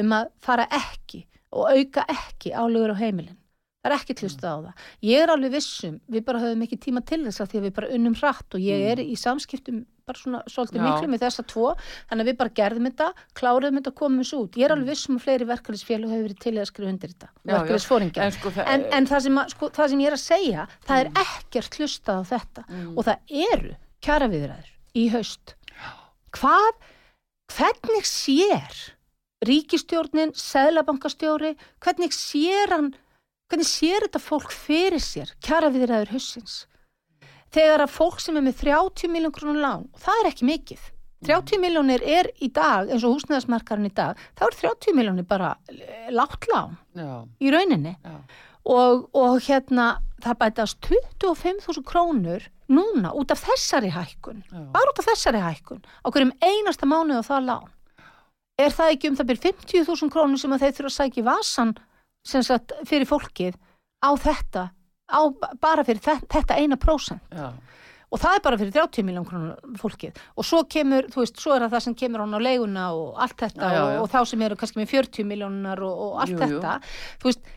[0.00, 3.36] um að fara ekki og auka ekki álugur á heimilin
[3.80, 4.74] það er ekki hlustað á það
[5.08, 7.74] ég er alveg vissum, við bara höfum ekki tíma til þess að því að við
[7.78, 9.78] bara unnum hratt og ég er í samskiptum
[10.10, 10.86] bara svona svolítið Mm.
[10.90, 11.66] Miklu með þessa tvo
[12.10, 13.06] þannig að við bara gerðum þetta,
[13.38, 14.56] kláruðum þetta og komum þessu út.
[14.58, 18.24] Ég er alveg vissum að fleiri verkefnisfélag hefur verið til að skrifa undir þetta verkefnisfóringjar.
[18.24, 21.02] En sko en, en það, sem að, sko, það sem ég er að segja það
[21.04, 22.90] er ekkert hlustað á þetta Mm.
[22.98, 23.16] og það
[23.54, 25.54] eru kjaraviðræður í haust
[26.34, 26.72] hvað,
[27.54, 28.82] hvernig sér
[29.46, 32.90] ríkistjórnin, seðlabankastjóri hvernig sér hann
[33.50, 36.62] hvernig sér þetta fólk fyrir sér kjaraviðræður haustins
[37.50, 40.88] þegar að fólk sem er með 30 miljón krónur lán, og það er ekki mikið
[41.26, 45.50] 30 miljónir er í dag eins og húsnæðasmarkarinn í dag, þá er 30 miljónir bara
[45.68, 46.78] eh, lágt lán.
[46.96, 47.92] Já, í rauninni.
[48.70, 54.64] Og, og hérna það bætast 25.000 krónur núna út af þessari hækkun já.
[54.72, 57.68] bara út af þessari hækkun á hverjum einasta mánuð á það lán.
[58.60, 61.76] Er það ekki um það byrj 50.000 krónur sem þeir þurfa að sækja í vasan
[62.26, 63.54] sem sagt fyrir fólkið
[64.04, 64.70] á þetta
[65.10, 65.20] á,
[65.60, 67.22] bara fyrir þe- þetta eina prósent.
[68.10, 70.16] Og það er bara fyrir 30 miljón krónur fólkið.
[70.36, 73.14] Og svo kemur, þú veist, svo er það það sem kemur án á leiguna og
[73.22, 73.98] allt þetta Já, já, já.
[73.98, 76.48] Og, og þá sem eru kannski með 40 miljónar og, og allt Jú, jú.
[76.58, 76.72] þetta.
[77.22, 77.50] Þú veist,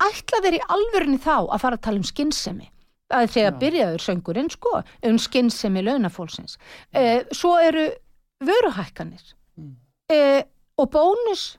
[0.00, 2.70] ætla þeir í alvörunni þá að fara að tala um skinnsemi
[3.10, 4.72] að þegar byrjaður söngurinn sko
[5.10, 6.56] um skinnsemi launafólksins.
[6.94, 7.88] Eh, svo eru
[8.40, 9.34] vöruhækkanir.
[9.58, 9.74] Mm.
[10.08, 10.42] eh,
[10.78, 11.58] og bónus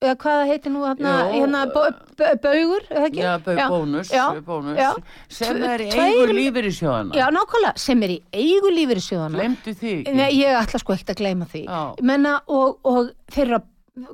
[0.00, 3.20] eða hvað það heitir nú hérna, hérna bau, bau, baugur, eða ekki?
[3.20, 4.78] Já, bau, Já, bónus, já, bónus.
[4.80, 4.90] Já.
[5.28, 10.14] sem er í eigu lífeyrissjóðana Já, nákvæmlega, sem er í eigu lífeyrissjóðana Glemdu því ekki.
[10.16, 11.64] Nei, ég ætla sko ekkert að gleyma því.
[12.08, 13.68] Menna, og, og þeir eru að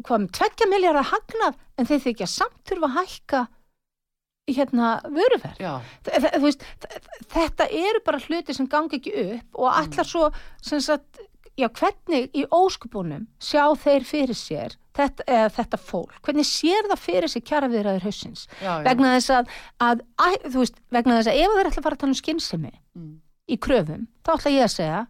[0.06, 3.44] hvað með tveggja miljardar hagnað en þeir þykja samt þurfa að hækka
[4.56, 5.62] hérna vöruverð.
[6.06, 6.66] Þú veist,
[7.34, 10.28] þetta eru bara hluti sem gangi ekki upp og allar svo
[10.64, 11.20] sem sagt,
[11.58, 17.02] já hvernig í óskupunum sjá þeir fyrir sér þetta, eða þetta fólk, hvernig sér það
[17.04, 18.82] fyrir sér kjara viðraður hausins já, já.
[18.86, 19.52] vegna þess að,
[19.88, 22.20] að, að þú veist, vegna þess að ef þeir ætla að fara að tala um
[22.22, 23.14] skynsemi Mm.
[23.52, 25.00] í kröfum, þá ætla ég að segja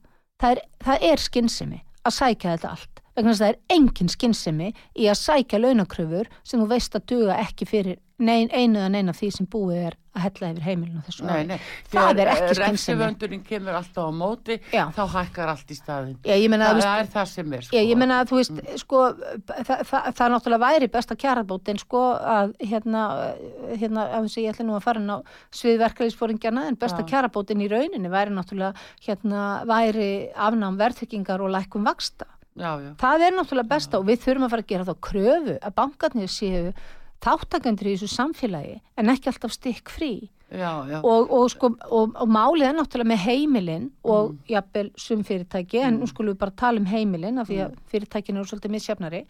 [0.42, 4.12] það er, það er skynsemi að sækja þetta allt vegna þess að það er engin
[4.12, 8.90] skynsemi í að sækja launakröfur sem þú veist að duga ekki fyrir nein, einu eða
[8.92, 11.56] neina því sem búið er að hella yfir heimilinu þessu Nei, nei,
[11.92, 12.70] Það er ekki skynsemi.
[12.70, 14.84] Refsivöndurinn kemur alltaf á móti, Já.
[14.96, 16.14] þá hækkar allt í staðin.
[16.24, 17.76] Já, ég meina, Það, veist, það er það sem er, sko.
[17.76, 19.02] Já, ég meina að veist, sko,
[19.50, 22.04] það, það, það náttúrulega væri besta kjarabótin, sko,
[22.36, 23.02] að hérna,
[23.82, 25.18] hérna, að ég ætla nú að fara inn á
[25.60, 28.72] sviðverkefliðsfóringjana, en besta kjarabótin í rauninni væri náttúrulega,
[29.04, 32.30] hérna, væri afnám verðtryggingar og lækkum vaksta.
[32.56, 35.56] Já, já, Það er náttúrulega besta og við þurfum að fara að gera þá kröfu
[35.60, 36.70] að bankarnir séu
[37.24, 40.12] þáttakendur í þessu samfélagi en ekki alltaf stikk frí
[40.48, 40.98] já, já.
[41.02, 46.00] og, og, sko, og, og málið er náttúrulega með heimilin og jafnvel sum fyrirtæki en
[46.00, 49.22] nú skulum við bara tala um heimilin af því að fyrirtækin eru svolítið misjafnari.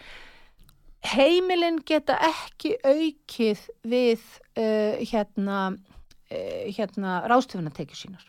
[1.06, 4.22] Heimilin geta ekki aukið við
[4.58, 8.26] uh, hérna uh, hérna ráðstöfunatekju sínar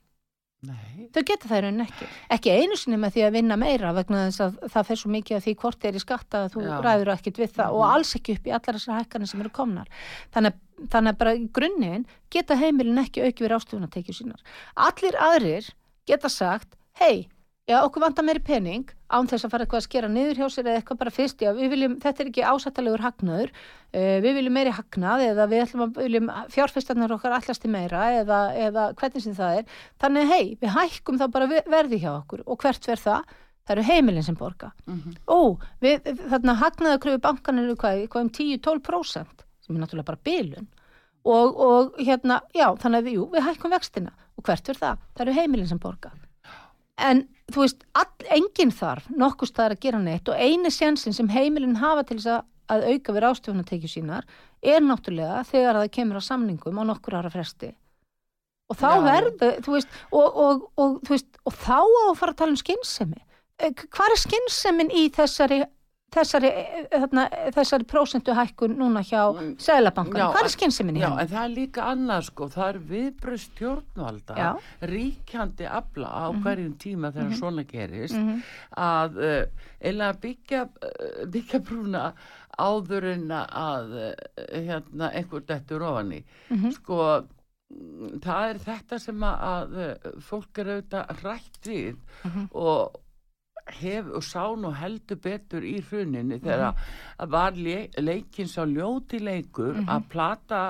[0.65, 2.05] Nei, þau geta það í rauninni ekki.
[2.33, 5.37] Ekki einu sinni með því að vinna meira vegna þess að það fer svo mikið
[5.37, 6.71] að því hvort er í skatta að þú Já.
[6.81, 9.91] ræður ekkit við það og alls ekki upp í allar þessar hækkanir sem eru komnar.
[10.33, 10.57] Þannig,
[10.95, 14.41] þannig að bara í grunninn geta heimilin ekki auki við rástufunatekju sínar.
[14.87, 15.69] Allir aðrir
[16.09, 17.27] geta sagt hei,
[17.68, 20.68] já okkur vantar meiri pening án þess að fara eitthvað að skera niður hjá sér
[20.70, 23.49] eða eitthvað bara fyrst, já við viljum, þetta er ekki ásættalegur hagnaður,
[23.93, 28.05] uh, við viljum meiri hagnað eða við ætlum að viljum fjárfestarnar okkar allast í meira
[28.22, 29.65] eða, eða hvernig sem það er,
[30.03, 33.36] þannig hei við hækkum þá bara ve- verði hjá okkur og hvert verð það?
[33.68, 35.15] Það eru heimilin sem borga Mhm.
[35.28, 40.24] ó, við, þarna hagnaða kröfu bankan eru hvað, hvað um 10-12% sem er náttúrulega bara
[40.24, 40.68] bilun
[41.28, 44.97] og, og hérna, já, þannig að við, jú, við hækkum vextina og hvert verð það?
[45.18, 46.11] Það eru heimilin sem borga
[46.97, 47.23] en
[47.53, 51.77] þú veist, all, enginn þarf nokkuð staðar að gera neitt og eini sjansin sem heimilin
[51.81, 54.27] hafa til þess að, að auka við rástufunatekju sínar
[54.61, 57.71] er náttúrulega þegar það kemur á samningum á nokkur ára fresti.
[58.67, 62.33] Og þá verður, þú veist og, og, og, þú veist, og þá á að fara
[62.33, 63.21] að tala um skynsemi.
[63.57, 65.61] Hvað er skynsemin í þessari
[66.15, 67.23] þessari, eh, þarna,
[67.55, 69.21] þessari prósentu hækkun núna hjá
[69.59, 71.21] Sælabankan, Já, hvað er skynsemin í Já, henni?
[71.21, 74.51] en það er líka annað sko, það er viðbröð stjórnvalda, Já.
[74.81, 78.43] ríkjandi afla á hverjum tíma þegar svona gerist, Mhm.
[78.77, 79.45] að uh,
[79.81, 82.13] eða byggja, uh, byggja brúna
[82.57, 84.15] áður en að
[84.53, 86.23] hérna, einhver dettur ofan í.
[86.49, 86.71] Mhm.
[86.73, 87.25] Sko,
[87.73, 89.37] mm, það er þetta sem að,
[89.75, 92.49] að fólk er auðvitað rætt við Mhm.
[92.55, 92.95] og
[93.80, 96.78] hef og sá nú heldur betur í hruninu þegar
[97.18, 100.61] að var le leikins á ljóti leikur að plata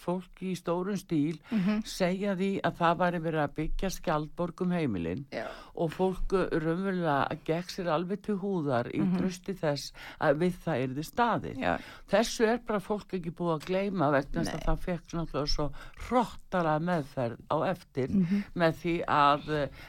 [0.00, 1.38] fólk í stórum stíl
[1.86, 5.46] segja því að það væri verið að byggja skjaldborgum heimilin Já.
[5.74, 9.92] og fólk raunverulega gekk sér alveg til húðar í trösti þess
[10.22, 11.58] að við það er þið staðið.
[11.62, 11.74] Já.
[12.12, 15.68] þessu er bara fólk ekki búið að gleyma vegna að það fekk náttúrulega svo
[16.08, 18.14] hrottara meðferð á eftir
[18.58, 19.48] með því að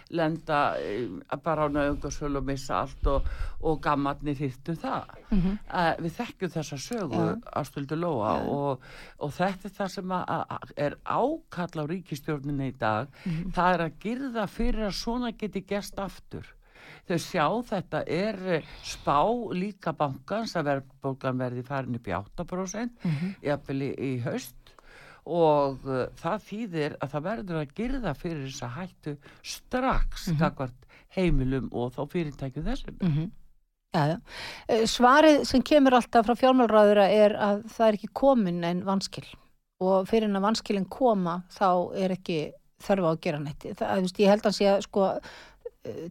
[0.09, 0.59] lenda
[1.43, 3.31] bara á nauðungarsölu og missa allt og,
[3.61, 5.15] og gammarnir hýrtu það.
[5.31, 7.23] Uh, við þekkjum þessa sögu
[7.61, 8.85] ástöldu Lóa og,
[9.21, 10.15] og þetta er það sem
[10.75, 13.11] er ákall á ríkistjórninni í dag.
[13.55, 16.55] Það er að girða fyrir að svona geti gerst aftur.
[17.09, 19.25] Þau sjá þetta er eh, spá
[19.57, 23.07] líka bankans að verðbólgan verði farin upp í 8%
[23.45, 24.55] jafnvel í, í haust.
[25.29, 29.15] Og uh, það þýðir að það verður að girða fyrir þess að hættu
[29.55, 30.37] strax mm
[31.15, 32.97] heimilum og þá fyrirtækju þessum
[33.89, 34.17] Já, já.
[34.69, 39.25] Eh, Svarið sem kemur alltaf frá fjármálræðura er að það er ekki komin en vanskil.
[39.81, 42.51] Og fyrir en að vanskilin koma þá er ekki
[42.85, 43.39] þörfa á að gera
[44.03, 45.07] veist, ég held að sé að sko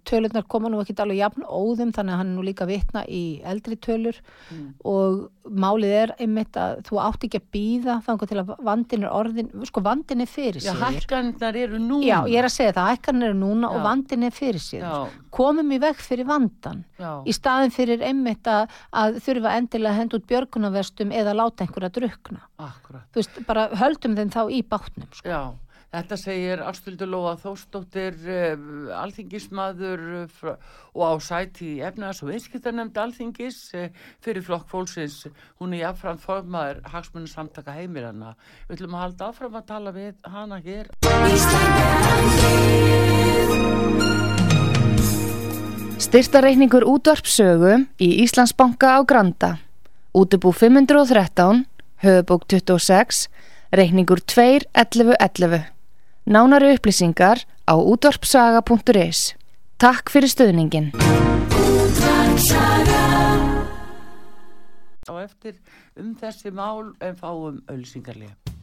[0.08, 3.40] tölurnar koma nú ekki alveg jafn óðum þannig að hann er nú líka vitna í
[3.44, 4.16] eldri tölur
[4.88, 9.12] og málið er einmitt að þú átt ekki að býða þannig til að vandin er
[9.12, 10.80] orðin, sko vandin er fyrir Já, sér.
[10.96, 13.74] hækkanirnar eru núna Já, ég er að segja það, hækkan eru núna Já.
[13.76, 14.82] og vandin er fyrir sér.
[14.88, 19.92] Já, Komum í veg fyrir vandan já, í staðin fyrir einmitt að, að þurfa endilega
[19.92, 22.40] að henda út björgunarvestum eða láta einhverja drukna.
[22.58, 25.08] akkurat Þú veist, bara höldum þeim þá í bátnum.
[25.12, 25.28] Sko.
[25.28, 25.42] Já,
[25.92, 30.56] þetta segir Ástildur Lóa Þórsdóttir uh, alþingismadur frá,
[30.92, 33.88] og á sæti efnaðs og viðskiptarnemnd alþingis uh,
[34.24, 35.22] fyrir flokk fólksins
[35.60, 38.34] hún er jáfnfram formaður hagsmunni samtaka heimilanna
[38.68, 40.92] við ætlum að halda áfram að tala við hana hér
[45.98, 49.50] Styrtareikningur útvarpsögu í Íslandsbanka á Granda.
[50.16, 51.66] Útubú 513,
[52.00, 53.26] höfubók 26,
[53.74, 55.77] Reykningur 2.11.11.
[56.28, 59.32] Nánari upplýsingar á útvarpsaga.is.
[59.80, 60.92] Takk fyrir stöðningin.
[65.08, 65.56] og eftir
[65.96, 68.57] um þessi mál en fáum ölsingarlega.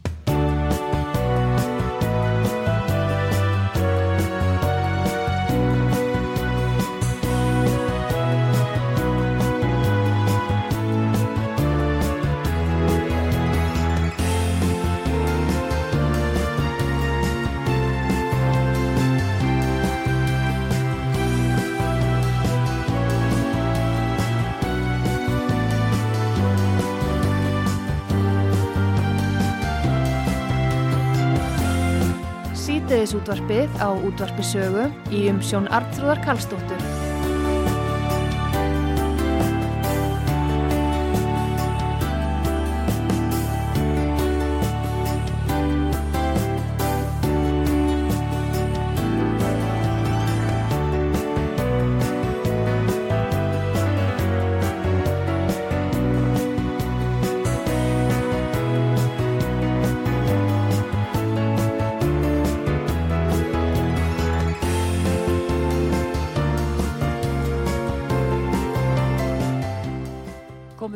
[32.86, 37.05] Sítiðis útvarpið á útvarpisögu í umsjón Arnþróðar Karlsdóttur.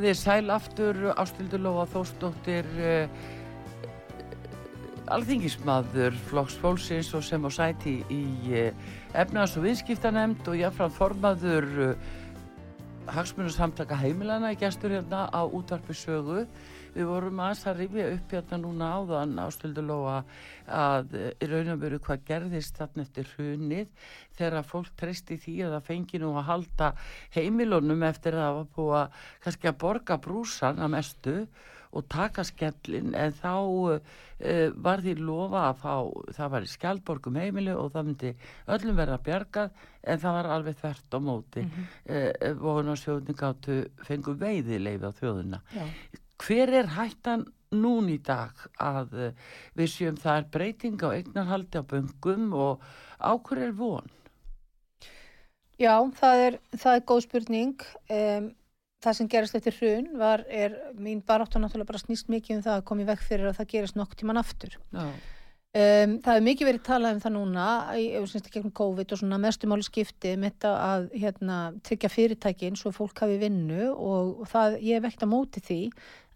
[0.10, 3.12] Þið sæl aftur, Ástildur Lóa Þórsdóttir, uh,
[5.14, 8.72] alþingismadur, flokks fólksins og sem á sæti í uh,
[9.14, 11.93] efnaðs- og viðskiptanemnd og jáfnfram formaður uh,
[13.14, 16.47] hagsmunasamtaka heimilana í gestur hérna á útvarpisögu.
[16.96, 20.18] Við vorum aðeins að rifja upp hérna núna áðan Ástildur Lóa
[20.66, 23.90] að uh, í raun og veru hvað gerðist þarna eftir hrunið
[24.38, 26.94] þegar fólk treysti því að það fengi nú að halda
[27.36, 31.36] heimilunum eftir að það var búið að kannski að borga brúsan að mestu
[31.90, 34.00] og taka skellin en þá uh,
[34.78, 35.94] var því lofa að fá,
[36.38, 38.34] það var í skjaldborgum heimilu og það myndi
[38.76, 41.88] öllum verða bjargað en það var alveg þvert á móti mm -hmm.
[42.14, 45.62] uh, vonarsjóðni gáttu fengu veiði leið á þjóðuna.
[45.74, 45.86] Já.
[46.40, 51.82] Hver er hættan nún í dag að uh, við séum það er breyting á eignarhaldi
[51.82, 52.86] á böngum og
[53.22, 54.08] á hver er von?
[55.80, 57.84] Já, það er, það er góð spurning.
[58.12, 58.50] Um,
[59.00, 62.80] það sem gerast eftir hrun var, er, mín baráttu náttúrulega bara snýst mikið um það
[62.80, 64.76] að koma í vekk fyrir að það gerist nokkuð tíman aftur.
[64.92, 65.06] Já,
[65.70, 67.63] Um, það hefur mikið verið talað um það núna
[68.49, 73.36] gegnum COVID og svona mestumáli skipti með þetta að hérna, tryggja fyrirtækin svo fólk hafi
[73.38, 75.78] vinnu og, og það, ég hef ekkert að móti því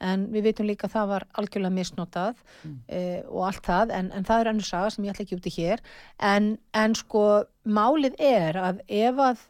[0.06, 2.76] en við veitum líka að það var algjörlega misnotað Mm.
[2.94, 5.50] uh, og allt það en, en það er önnur saga sem ég ætla ekki út
[5.50, 5.82] í hér
[6.30, 7.24] en, en sko
[7.66, 9.42] málið er að ef að,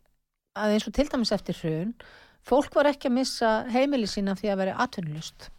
[0.63, 1.91] að eins og til dæmis eftir hrun
[2.47, 5.49] fólk var ekki að missa heimili sína því að vera atvinnulust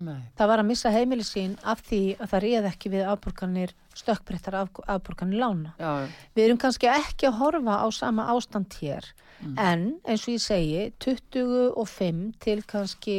[0.00, 3.74] nei, það var að missa heimili sín af því að það réð ekki við afborganir
[3.94, 5.74] stökkbrettar af, afborganir lána.
[5.78, 9.12] já, Við erum kannski ekki að horfa á sama ástand hér
[9.44, 9.58] Mm.
[9.58, 13.16] en eins og ég segi 25 til kannski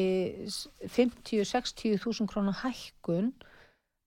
[0.87, 3.33] 50-60 þúsund krónar hækkun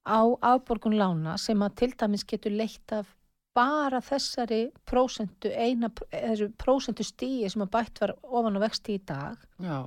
[0.08, 3.06] á afborgun lána sem að til dæmis getur leitt af
[3.54, 9.04] bara þessari prósentu, eina, þessu prósentu stíi sem að bætt var ofan á vexti í
[9.04, 9.84] dag já,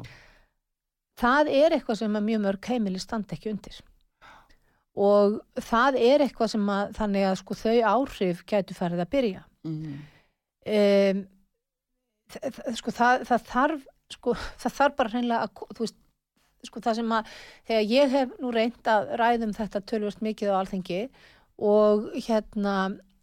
[1.19, 3.81] það er eitthvað sem að mjög mörg heimili standa ekki undir.
[5.01, 9.43] Og það er eitthvað sem að þannig að sko þau áhrif gætu farið að byrja.
[9.67, 9.99] Mm,
[10.75, 11.21] um,
[12.77, 15.99] sko það, það þarf sko það þarf bara hreinlega að þú veist
[16.67, 17.29] sko það sem að
[17.69, 20.99] þegar ég hef nú reynd að ræðum þetta tölvöld mikið á alþengi
[21.71, 22.75] og hérna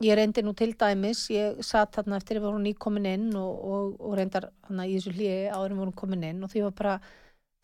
[0.05, 3.63] ég reyndi nú til dæmis ég satt þarna eftir að við vorum nýkomin inn og,
[3.73, 6.77] og, og reyndar þarna í þessu hlýi áður en vorum komin inn og því var
[6.83, 6.99] bara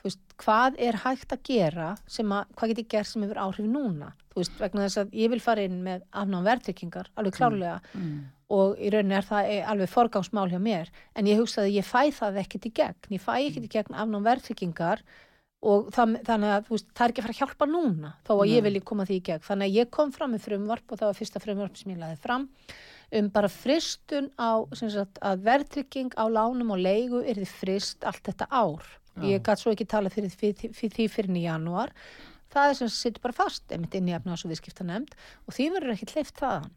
[0.08, 3.68] veist, hvað er hægt að gera sem að, hvað get ég gert sem hefur áhrif
[3.68, 4.12] núna?
[4.32, 8.16] Þú veist, vegna þess að ég vil fara inn með afnáðum verðtrykkingar, alveg klárlega mm,
[8.54, 10.90] og í rauninni er það alveg forgangsmál hjá mér.
[11.14, 13.12] En ég hugsaði að ég fæ það ekkert í gegn.
[13.14, 15.04] Ég fæ ekkert í gegn afnáðum verðtrykkingar
[15.64, 18.50] og það, þannig að veist, það er ekki að fara að hjálpa núna þó að
[18.50, 18.66] ég Nei.
[18.68, 19.46] vilji koma því í gegn.
[19.46, 22.18] Þannig að ég kom fram með frumvarp og það var fyrsta frumvarp sem ég laði
[22.20, 22.50] fram
[23.14, 28.06] um bara fristun á sem sagt, að verðtrygging á lánum og leigu er því frist
[28.08, 28.84] allt þetta ár.
[29.22, 31.92] Ég gæti svo ekki tala fyrir, því fyrir í janúar.
[32.54, 35.14] Það er sem sittur bara fast einmitt inn í efnaðs og viðskipta nefnd
[35.46, 36.74] og því verður ekki hleyft þaðan.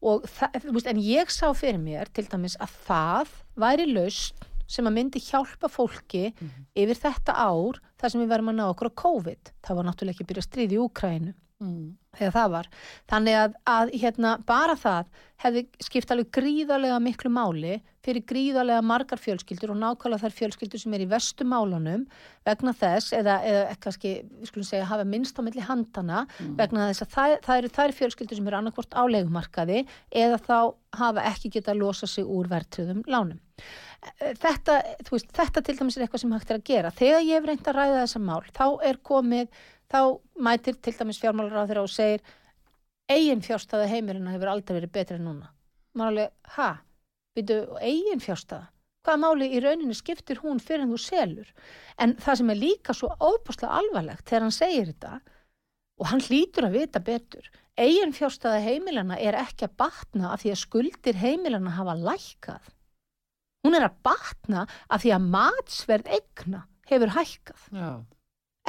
[0.00, 4.96] Og það, en ég sá fyrir mér til dæmis að það væri laust sem að
[4.96, 6.30] myndi hjálpa fólki
[6.78, 9.52] yfir þetta ár þar sem við verðum að ná okkur á COVID.
[9.66, 11.98] Það var náttúrulega ekki að byrja stríð í Úkrænu Mm.
[12.16, 12.68] þegar það var.
[13.12, 15.10] Þannig að, að hérna, bara það
[15.42, 20.94] hefði skipt alveg gríðarlega miklu máli fyrir gríðarlega margar fjölskyldur og nákvæmlega þær fjölskyldur sem
[20.96, 22.06] er í vestu málunum
[22.48, 26.22] vegna þess, eða, eða kannski, við skulum segja, hafa minnst á milli handana
[26.58, 29.82] vegna þess að það, það eru þær fjölskyldur sem eru annarkvort á leigumarkaði
[30.24, 30.56] eða þá
[30.96, 33.40] hafa ekki getað að losa sig úr verðtröðum lánum.
[34.16, 36.94] Þetta, þú veist, þetta til dæmis er eitthvað sem hægt er að gera.
[36.96, 39.60] Þegar ég hef reynd að ræða þessa mál, þá er komið,
[39.90, 40.00] þá
[40.46, 42.22] mætir til dæmis fjármálar á þeirra og segir
[43.10, 45.50] eigin fjárstaða heimilina hefur aldrei verið betri en núna.
[45.98, 46.70] Maður alveg, ha?
[47.36, 48.68] Býtu, eigin fjárstaða?
[49.00, 51.48] Hvaða máli í rauninni skiptir hún fyrir en þú selur?
[51.98, 55.14] En það sem er líka svo óbúslega alvarlegt þegar hann segir þetta
[56.00, 57.48] og hann hlýtur að vita betur
[57.80, 62.70] eigin fjárstaða heimilana er ekki að batna af því að skuldir heimilana hafa lækkað.
[63.64, 67.66] Hún er að batna af því að matsverð egna hefur hækkað.
[67.72, 67.90] Já.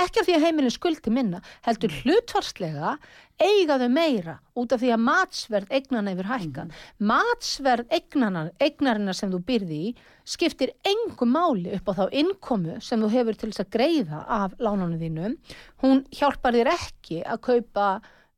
[0.01, 2.95] Ekki af því að heimilin skuldi minna, heldur hlutvarslega
[3.41, 6.71] eiga þau meira út af því að matsverð egnana hefur hækkað.
[7.11, 9.91] Matsverð egnana, egnarina sem þú byrði í
[10.31, 14.57] skiptir engum máli upp á þá innkomu sem þú hefur til þess að greiða af
[14.61, 15.37] lánunum þínum.
[15.83, 17.87] Hún hjálpar þér ekki að kaupa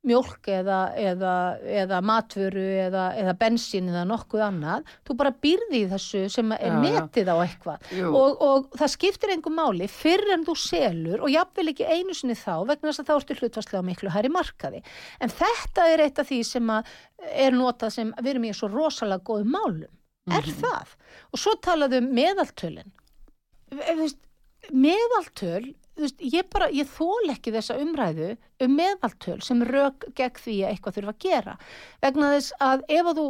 [0.08, 1.34] mjólk eða, eða,
[1.82, 6.76] eða matvöru eða, eða bensín eða nokkuð annað, þú bara býrði í þessu sem er
[6.82, 7.88] metið á eitthvað.
[8.10, 12.36] Og, og það skiptir engum máli fyrr en þú selur og jafnvel ekki einu sinni
[12.40, 14.84] þá vegna þess að þá ertu hlutvarslega miklu hærri markaði.
[15.24, 16.74] En þetta er eitt af því sem
[17.32, 19.94] er notað sem við erum í svo rosalega góðum málum,
[20.32, 20.98] er það?
[21.32, 22.92] Og svo talaðu um meðaltölin.
[23.74, 24.20] Þú veist,
[24.72, 28.34] meðaltöl veist, ég bara, ég þól ekki þessa umræðu
[28.66, 31.58] um meðaltöl sem rök gegn því að eitthvað þurfa að gera.
[32.04, 33.28] Vegna þess að ef að þú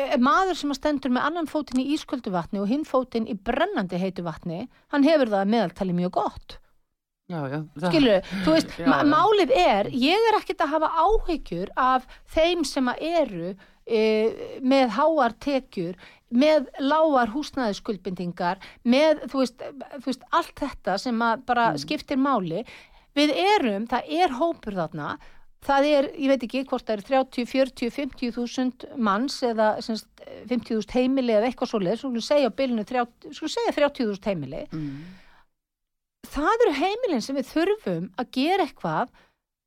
[0.00, 3.34] er maður sem að stendur með annan fótinn í ísköldu vatni og hinn fótinn í
[3.34, 6.60] brennandi heitu vatni, hann hefur það að meðaltali mjög gott.
[7.30, 7.58] Já, já.
[7.86, 12.90] skilur, þú veist, Já, málið er ég er ekkert að hafa áhyggjur af þeim sem
[12.90, 13.52] að eru
[13.86, 14.00] e,
[14.66, 15.94] með háar tekjur
[16.30, 19.58] með lágar húsnæðiskuldbindingar með, þú veist,
[19.98, 21.78] þú veist allt þetta sem bara Mm.
[21.82, 22.64] skiptir máli
[23.16, 25.18] við erum, það er hópur þarna
[25.60, 30.06] það er, ég veit ekki hvort það eru 30, 40, 50 þúsund manns eða semst,
[30.48, 34.06] 50 þúsund heimili eða eitthvað svoleið, svo skulum segja á bylunu 30, skulum segja 30
[34.08, 35.02] þúsund heimili Mm.
[36.30, 39.08] það eru heimilin sem við þurfum að gera eitthvað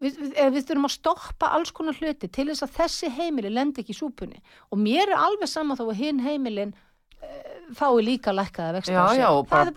[0.04, 3.82] við, við, við þurfum að stoppa alls konar hluti til þess að þessi heimili lendi
[3.84, 4.42] ekki í súpunni.
[4.72, 7.30] Og mér er alveg sama þó að hinn heimilin uh,
[7.78, 9.22] fái líka lækkaða vexti Já, á sig.
[9.24, 9.70] já, bara Það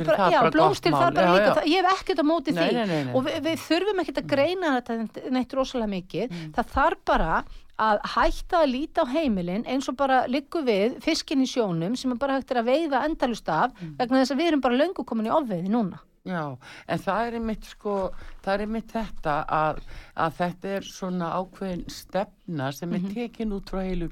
[0.00, 2.54] er bara- já, blómstir, það er bara Já, líka það, ég hef ekkert á móti
[2.54, 2.74] Nei, því.
[2.78, 6.30] nei, nei, og við, við þurfum ekkert að greina þetta neitt rosalega mikið.
[6.30, 6.52] Mm.
[6.56, 7.32] það þarf bara
[7.82, 12.12] að hætta að líta á heimilin eins og bara liggur við fiskin í sjónum sem
[12.14, 13.96] er bara hægt að veiða endalust af Mm.
[13.98, 16.54] vegna þess að við erum bara löngu komin í ofveiði núna Já,
[16.86, 17.96] en það er einmitt sko,
[18.44, 19.80] það er einmitt þetta að,
[20.14, 24.08] að þetta er svona ákveðin stefna sem er tekin út frá heilu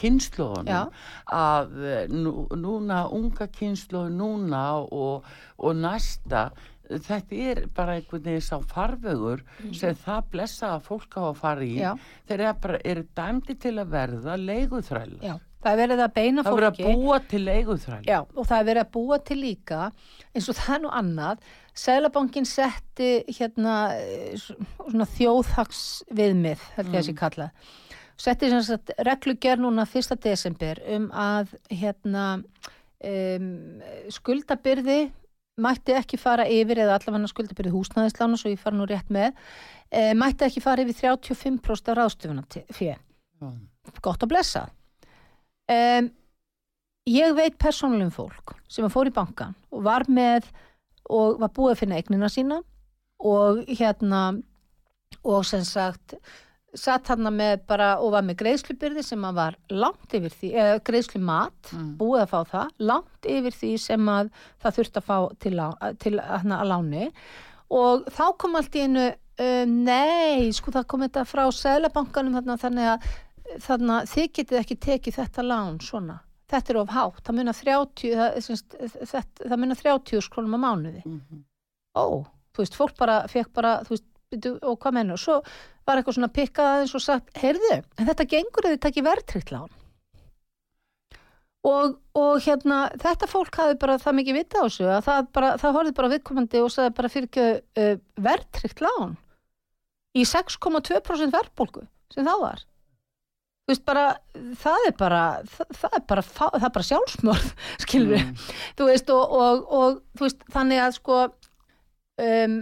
[0.00, 0.90] kynnslóðunum
[1.36, 5.28] að eh, nú, núna unga kynnslóðun núna og,
[5.60, 6.48] og næsta
[6.92, 11.76] þetta er bara einhvern veginn sá farvegur sem það blessaða fólk á að fara í.
[11.78, 11.92] Já.
[12.28, 16.56] þeir eru eru dæmdi til að verða leiguþræla Já, það er verið að beina það
[16.56, 16.96] verður að fólki.
[16.96, 19.80] búa til leiguþræla Já, og það er verið að búa til líka
[20.32, 21.46] eins og það er nú annað
[21.82, 25.80] Sælabankin setti hérna eh, svona þjóðhags
[26.12, 27.70] viðmið, held ég að sé kallað.
[28.20, 30.18] Setti sem sagt reglugjör núna 1.
[30.20, 33.48] desember um að hérna um,
[34.12, 35.00] skuldabyrði
[35.60, 39.32] mætti ekki fara yfir eða allavega skuldabyrði húsnæðislána svo ég fara nú rétt með
[39.92, 43.00] e, mætti ekki fara yfir 35% af ráðstöfuna fyrir
[44.04, 44.66] gott að blessa
[45.72, 46.10] um,
[47.10, 50.46] ég veit persónulegum fólk sem að fór í bankan og var með
[51.10, 52.60] og var búið að finna eignina sína
[53.22, 54.22] og hérna
[55.22, 56.16] og sem sagt
[56.72, 60.78] satt hann með bara og var með greiðslubyrði sem að var langt yfir því, eða
[60.88, 61.90] greiðslumat Mm.
[62.00, 64.30] búið að fá það, langt yfir því sem að
[64.62, 65.52] það þurfti að fá til,
[66.00, 67.10] til hana að láni
[67.72, 72.58] og þá kom allt í einu uh, nei, sko það kom þetta frá Sælabankanum þarna
[72.60, 73.06] þannig að
[73.60, 76.18] þannig að þið getið ekki tekið þetta lán svona,
[76.52, 77.20] þetta er of hátt.
[77.26, 78.62] Það munar 30 það,
[79.12, 81.02] þetta, það munar 30 skrónum á mánuði.
[81.04, 81.44] Mhm.
[81.92, 82.24] ó,
[82.56, 84.08] þú veist, fólk bara fekk bara, þú veist,
[84.64, 85.42] og hvað mennur svo
[85.84, 89.52] var eitthvað svona pikkað aðeins og sagt heyrðu, en þetta gengur eða þetta ekki verðtryggt
[89.52, 89.72] lán.
[91.62, 95.50] Og, og hérna þetta fólk hafi bara það mikið vita á þessu að það, bara,
[95.62, 97.44] það horfði bara viðkomandi og sagði bara fyrir ekki
[97.84, 97.92] uh,
[98.24, 99.14] verðtryggt lán.
[100.18, 102.64] Í 6,2% verðbólgu sem það var
[103.62, 104.04] þú veist bara,
[104.64, 106.26] það er bara það, það er bara,
[106.74, 107.48] bara sjálfsmörð
[107.86, 108.36] skilur Mm.
[108.78, 111.18] þú veist og, og, og þú veist þannig að sko
[112.22, 112.56] um,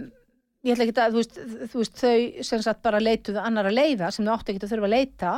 [0.61, 1.37] ég ætla ekki að, þú veist,
[1.71, 4.85] þú veist þau sem sagt bara leituðu annara leiða sem þau áttu ekki að þurfa
[4.85, 5.31] að leita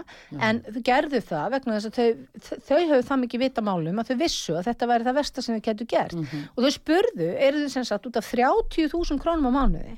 [0.44, 4.12] en þau gerðu það vegna þess að þau, þau höfðu það mikið vita málum að
[4.12, 6.18] þau vissu að þetta væri það versta sem þau getur gert.
[6.58, 9.96] Og þau spurðu, eru þau sem sagt út af 30.000 krónum á mánuði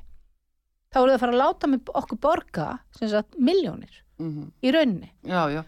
[0.94, 2.68] þá eru þau að fara að láta með okkur borga
[3.00, 4.50] sem sagt miljónir mhm.
[4.62, 5.12] í rauninni.
[5.28, 5.62] Já, já,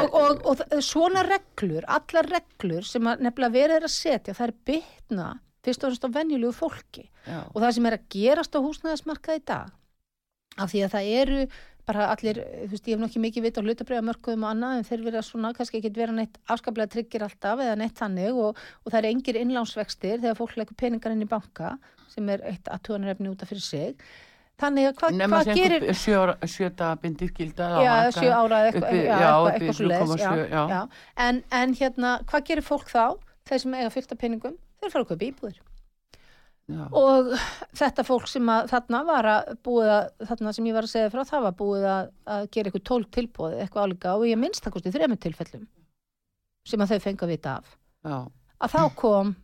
[0.00, 4.36] og, og, og, þ- svona reglur, allar reglur sem að nefnilega verið er að setja,
[4.36, 5.28] það er bytna
[5.64, 7.06] fyrst og fremst á venjulegu fólki.
[7.24, 9.72] Já, og það sem er að gerast á húsnæðismarkað í dag
[10.54, 11.38] af því að það eru
[11.84, 15.02] bara allir, þú veist, ég hef nokkið mikið vit á hlutabriðamörkuðum og annað en þeir
[15.04, 19.00] vera svona kannski ekki vera neitt afskaplega tryggir alltaf eða neitt þannig og, og það
[19.00, 21.74] er engir innlánsvextir þegar fólk leggur peningar inn í banka
[22.14, 24.06] sem er eitt aðtúanarefni út af fyrir sig
[24.62, 29.50] þannig að hvað hva gerir ára- sjöta bindi skilda já, sjö ára eða eitthvað, eitthvað,
[29.52, 30.64] eitthvað svo leiðis 0,7, já.
[30.70, 30.80] já.
[31.26, 33.04] En, en hérna, hvað gerir fólk þá
[33.48, 35.58] þeir sem eiga fullt af peningum, þeir fara að kaupa íbúðir
[36.70, 37.32] já, og
[37.76, 41.10] þetta fólk sem að þarna var að búið að þarna sem ég var að segja
[41.12, 44.64] frá það var búið að, að gera eitthvað tólk tilbúið eitthvað álíka og ég minnst
[44.64, 45.66] það kosti þremur tilfellum
[46.64, 47.74] sem að þau fengu að vita af
[48.06, 48.16] já,
[48.64, 49.34] að þá kom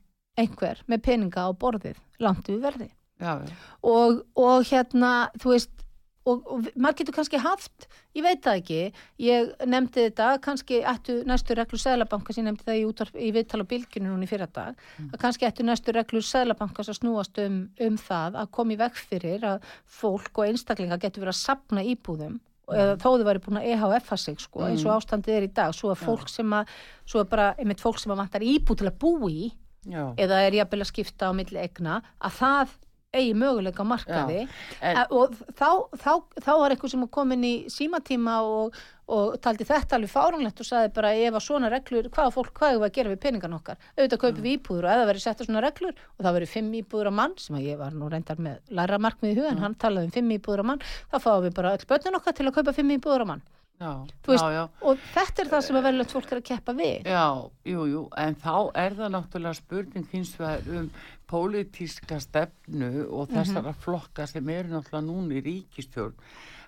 [0.41, 2.99] einhver með peninga á borðið langt við verði já, já.
[3.21, 5.81] Og, og hérna, þú veist
[6.29, 8.81] og, og maður getur kannski haft ég veit það ekki,
[9.23, 13.62] ég nefndi þetta kannski ættu næstu reglur Sæðlabankas ég nefndi það í, útvarp, í viðtal
[13.64, 17.62] á bylginu núna í fyrra dag, að kannski ættu næstu reglur Sæðlabankas að snúast um,
[17.87, 21.87] um það að koma í veg fyrir að fólk og einstaklinga getur verið að sapna
[21.87, 22.39] íbúðum
[22.71, 25.73] eða þó þau væri búin að EHF-a sig sko, eins og ástandið er í dag,
[25.75, 26.71] svo að fólk sem að
[27.03, 29.49] svo að bara, einmitt fólk sem að vantar íbúð til að búi
[29.91, 30.05] já.
[30.14, 32.77] eða er jafnvel að skipta á milli egna að það
[33.17, 34.45] eigi möguleika markaði.
[34.81, 36.13] En- en, og þá, þá,
[36.45, 38.77] þá var eitthvað sem kom inn í símatíma og,
[39.11, 42.77] og taldi þetta alveg fáránlegt og sagði bara ef að svona reglur, hvaða fólk, hvað
[42.77, 43.81] er að gera við peningan okkar?
[43.99, 47.11] Auðvitað kaupið við íbúður og eða verið setta svona reglur og það verið fimm íbúður
[47.11, 50.11] á mann sem að ég var nú reyndar með læra markmið í hugan, hann talaði
[50.13, 52.77] um fimm íbúður á mann þá fáum við bara öll börnin okkar til að kaupa
[52.79, 53.43] fimm íbúður á mann
[53.81, 53.93] já,
[54.28, 54.64] veist, já, já.
[54.85, 57.09] og þetta er það sem að verðilegt fólk er að keppa við.
[57.09, 57.26] Já,
[57.72, 58.55] jú, jú, en þá
[58.85, 60.93] er það náttúrulega spurning hins vegar um
[61.31, 66.16] pólitíska stefnu og þessara flokka sem eru náttúrulega núna í ríkistjórn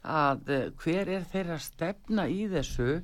[0.02, 2.98] að eh, hver er þeirra stefna í þessu?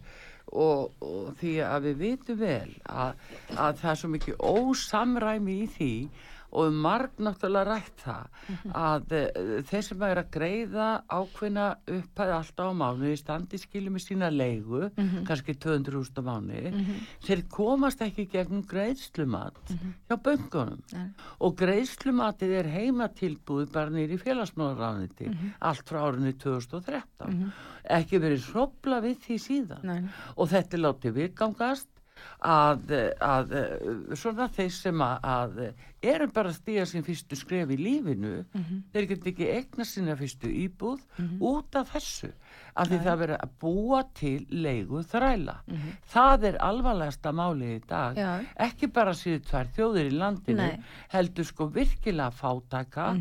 [0.48, 3.18] Og, og því að við vitum vel að,
[3.52, 5.90] að það er svo mikið ósamræmi í því
[6.56, 11.66] og marg náttúrulega rætt það að uh, þeir sem er að greiða ákveðna
[11.98, 14.88] upphæði alltaf á mánu í standi skilu með sína leigu
[15.28, 16.84] kannski 200.000 á mánu
[17.26, 19.74] þeir komast ekki gegnum greiðslumat
[20.08, 21.10] hjá böngunum Nei.
[21.44, 25.28] og greiðslumatið er heimatilbúið bara nýri félagsmálaráðniti
[25.58, 27.52] allt frá árinu 2013
[27.98, 29.86] ekki verið hrópla við því síðan.
[29.86, 30.02] Nei.
[30.36, 31.88] og þetta er látið viðgangast
[32.44, 33.54] að, að
[34.14, 35.58] svona þeir sem að, að
[36.12, 38.44] eru bara að stíga sín fyrstu skref í lífinu
[38.94, 41.02] þeir geta ekki egna sína fyrstu íbúð
[41.42, 42.30] út af þessu
[42.78, 45.56] af því það verið að búa til leigu þræla
[46.12, 48.16] það er alvarlegasta málið í dag.
[48.16, 48.30] Já.
[48.68, 50.80] ekki bara síðu tvær þjóðir í landinu Nei.
[51.10, 53.12] heldur sko virkilega fátæka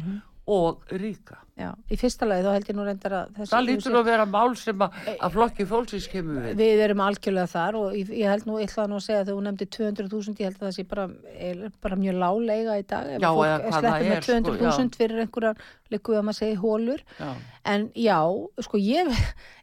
[0.47, 1.41] og ríka.
[1.57, 4.53] Já, í fyrsta lagi þá held ég nú reyndar að það lítur að vera mál
[4.59, 6.59] sem að, að flokki fólksins kemur við.
[6.59, 9.39] Við erum algjörlega þar og ég, ég held nú, ég ætlaði nú að segja þegar
[9.39, 11.07] hún nefndi 200.000, ég held að það sé bara,
[11.49, 15.23] er bara mjög láglega í dag Já, eða hvað það er, með sko, 200.000 fyrir
[15.25, 17.33] einhverjar líkuð að maður segi hólur Já.
[17.73, 18.19] en já,
[18.67, 19.11] sko ég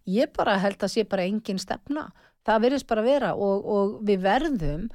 [0.05, 2.09] ég bara held að sé bara engin stefna.
[2.45, 4.89] Það verðist bara vera og, og við verðum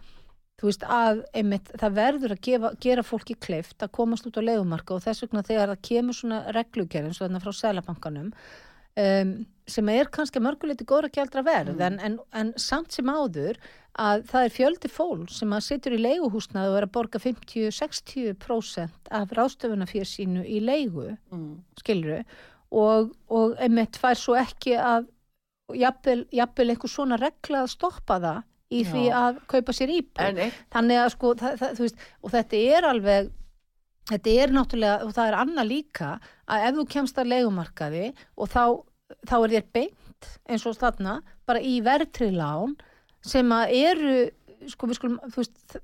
[0.60, 4.44] þú veist að einmitt, það verður að gefa, gera fólki kleift að komast út á
[4.44, 8.34] leigumarka og þess vegna þegar það kemur svona reglugerðin svo þarna frá selabankanum
[9.00, 9.36] um,
[9.70, 13.60] sem er kannski mörguleiti góðra gjaldra verð en, en, en samt sem áður
[14.00, 19.12] að það er fjöldi fól sem að situr í leiguhúsnaði og er að borga 50-60%
[19.20, 21.64] af ráðstöfuna fyrir sínu í leigu Mm.
[21.80, 22.22] skiluru
[22.72, 25.08] og, og einmitt fær svo ekki að
[25.78, 29.16] jafnvel einhver svona regla að stoppa það í því Já.
[29.20, 30.42] að kaupa sér íbúð
[30.74, 33.32] þannig að sko það, það, veist, og þetta er alveg
[34.10, 36.12] þetta er náttúrulega og það er annað líka
[36.50, 38.06] að ef þú kemst að leigumarkaði
[38.38, 38.64] og þá,
[39.30, 42.76] þá er þér beint eins og þarna bara í verðtrilán
[43.26, 44.18] sem að eru
[44.68, 45.78] sko við skulum, veist,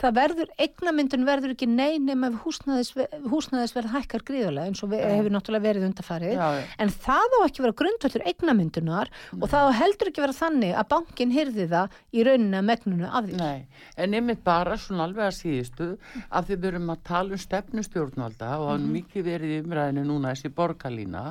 [0.00, 5.34] það verður, eignamyndun verður ekki neynum ef húsnæðisverð, húsnæðisverð hækkar gríðarlega eins og við, hefur
[5.34, 6.48] náttúrulega verið undarfarið já,
[6.80, 10.88] en það á ekki vera grundvöldur eignamyndunar og það á heldur ekki vera þannig að
[10.94, 13.38] bankin hyrði það í rauninu að megnunu af því.
[13.40, 15.88] Nei, en einmitt bara svona alveg að síðustu
[16.28, 20.52] að þið byrjum að tala um stefnustjórnvalda og hann mikið verið í umræðinu núna þessi
[20.54, 21.24] borgarlína.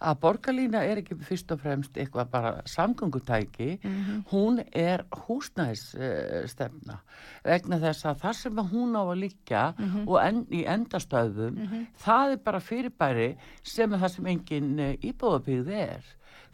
[0.00, 3.70] Að borgarlína er ekki fyrst og fremst eitthvað bara samgöngutæki.
[4.30, 6.98] Hún er húsnæðis uh, stefna
[7.44, 10.06] vegna þess að það sem hún á að líka Mhm.
[10.08, 15.68] og en, í endastöðum það er bara fyrirbæri sem er það sem engin uh, íbúðabíð
[15.80, 16.04] er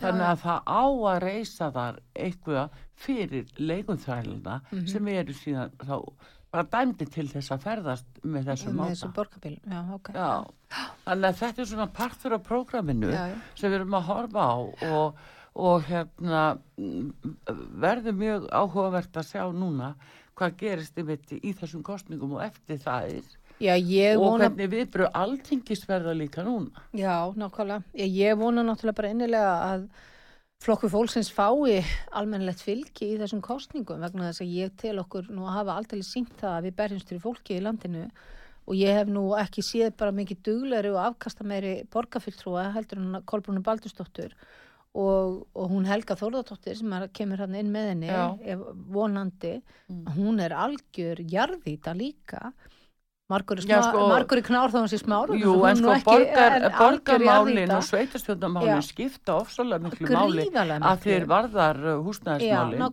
[0.00, 4.86] þannig að það á að reysa þar eitthvað fyrir leikunþræluna Mhm.
[4.88, 6.02] sem eru síðan þá
[6.52, 10.08] bara dæmdi til þess að ferðast með þessum með máta þessu borgarbíl, já, ok.
[10.14, 10.46] Já,
[11.04, 13.34] þannig að þetta er svona partur af prógraminu Já, já.
[13.54, 14.56] sem við erum að horfa á
[14.92, 15.14] og,
[15.56, 16.44] og hérna
[17.80, 19.94] verður mjög áhugavert að sjá núna
[20.36, 25.14] hvað gerist yfir í þessum kostningum og eftir það er Já, og vona, hvernig viðbröð
[25.16, 26.82] alþingis verða líka núna.
[26.92, 29.86] já, nákvæmlega, ég, ég vona náttúrulega bara innilega að
[30.60, 31.80] flokku fólksins fái
[32.12, 36.04] almennilegt fylgi í þessum kostningum vegna þess að ég tel okkur nú að hafa aldrei
[36.04, 38.04] sínt það að við berjumst fyrir fólki í landinu.
[38.66, 43.20] Og ég hef nú ekki séð bara mikið duglegri og afkasta meiri borgarfylltrúa heldur hún
[43.24, 44.34] Kolbrúnu Baldursdóttur
[44.96, 48.08] og, og hún Helga Þórðardóttir sem er, kemur hann inn með henni
[48.54, 49.58] ef, vonandi,
[50.16, 52.50] hún er algjör jarðýta líka.
[53.26, 57.82] Margur, sma, sko- í knár þá hann sé smár Jú, en sko borgar, borgarmálin og
[57.82, 58.84] sveitarstjórnarmálin Já.
[58.86, 62.84] skipta ofsalega miklu máli að þeir varðar uh, húsnæðismálin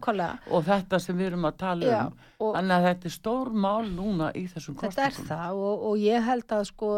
[0.49, 2.49] og þetta sem við erum að tala Já, um.
[2.57, 6.27] Þannig að þetta er stór mál núna í þessum Þetta er það og, og ég
[6.31, 6.91] held að sko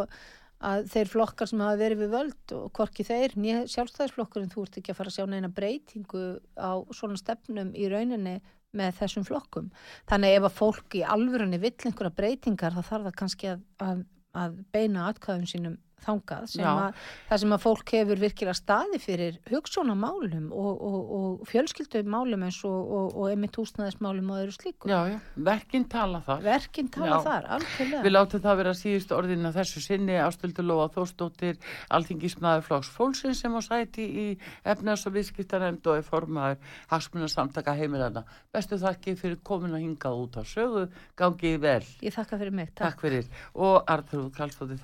[0.66, 3.36] að þeir flokkar sem hafa verið við völd og hvorki þeir,
[3.72, 6.26] sjálfstæðisflokkurinn þú ert ekki að fara að sjá neina breytingu
[6.58, 8.40] á svona stefnum í rauninni
[8.76, 9.70] með þessum flokkum.
[10.10, 14.02] Þannig ef að fólk í alvörunni vill einhverja breytingar þá þarf það kannski að, að,
[14.36, 16.98] að beina atkvæðum sínum þangað sem að
[17.30, 22.92] það sem að fólk hefur virkilega staði fyrir hugssónamálum og, og, og fjölskyldumálum eins og,
[22.98, 24.90] og, og emitt húsnæðismálum og öðru slíku.
[24.92, 25.18] Já, já,
[25.50, 26.44] verkinn tala það.
[26.46, 27.26] Verkinn tala Já.
[27.26, 28.04] þar, algjörlega.
[28.06, 31.60] Við látum það vera síðust orðin að þessu sinni Ástildur Lóa Þórsdóttir,
[31.96, 34.28] alþingismæður flokks fólksins sem á sæti í
[34.66, 38.26] efnaðs- og viðskiptarend og er formaður hagsmunna samtaka heimilana.
[38.54, 40.86] Bestu þakki fyrir komin að hingað út á sögu,
[41.18, 41.82] gangið vel.
[42.06, 42.74] Ég þakka fyrir mig.
[42.76, 42.96] Takk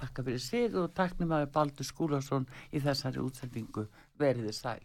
[0.02, 0.42] þakka fyrir
[1.02, 3.88] og takknum að Baldur Skúlason í þessari útsendingu
[4.22, 4.84] veriði sæl.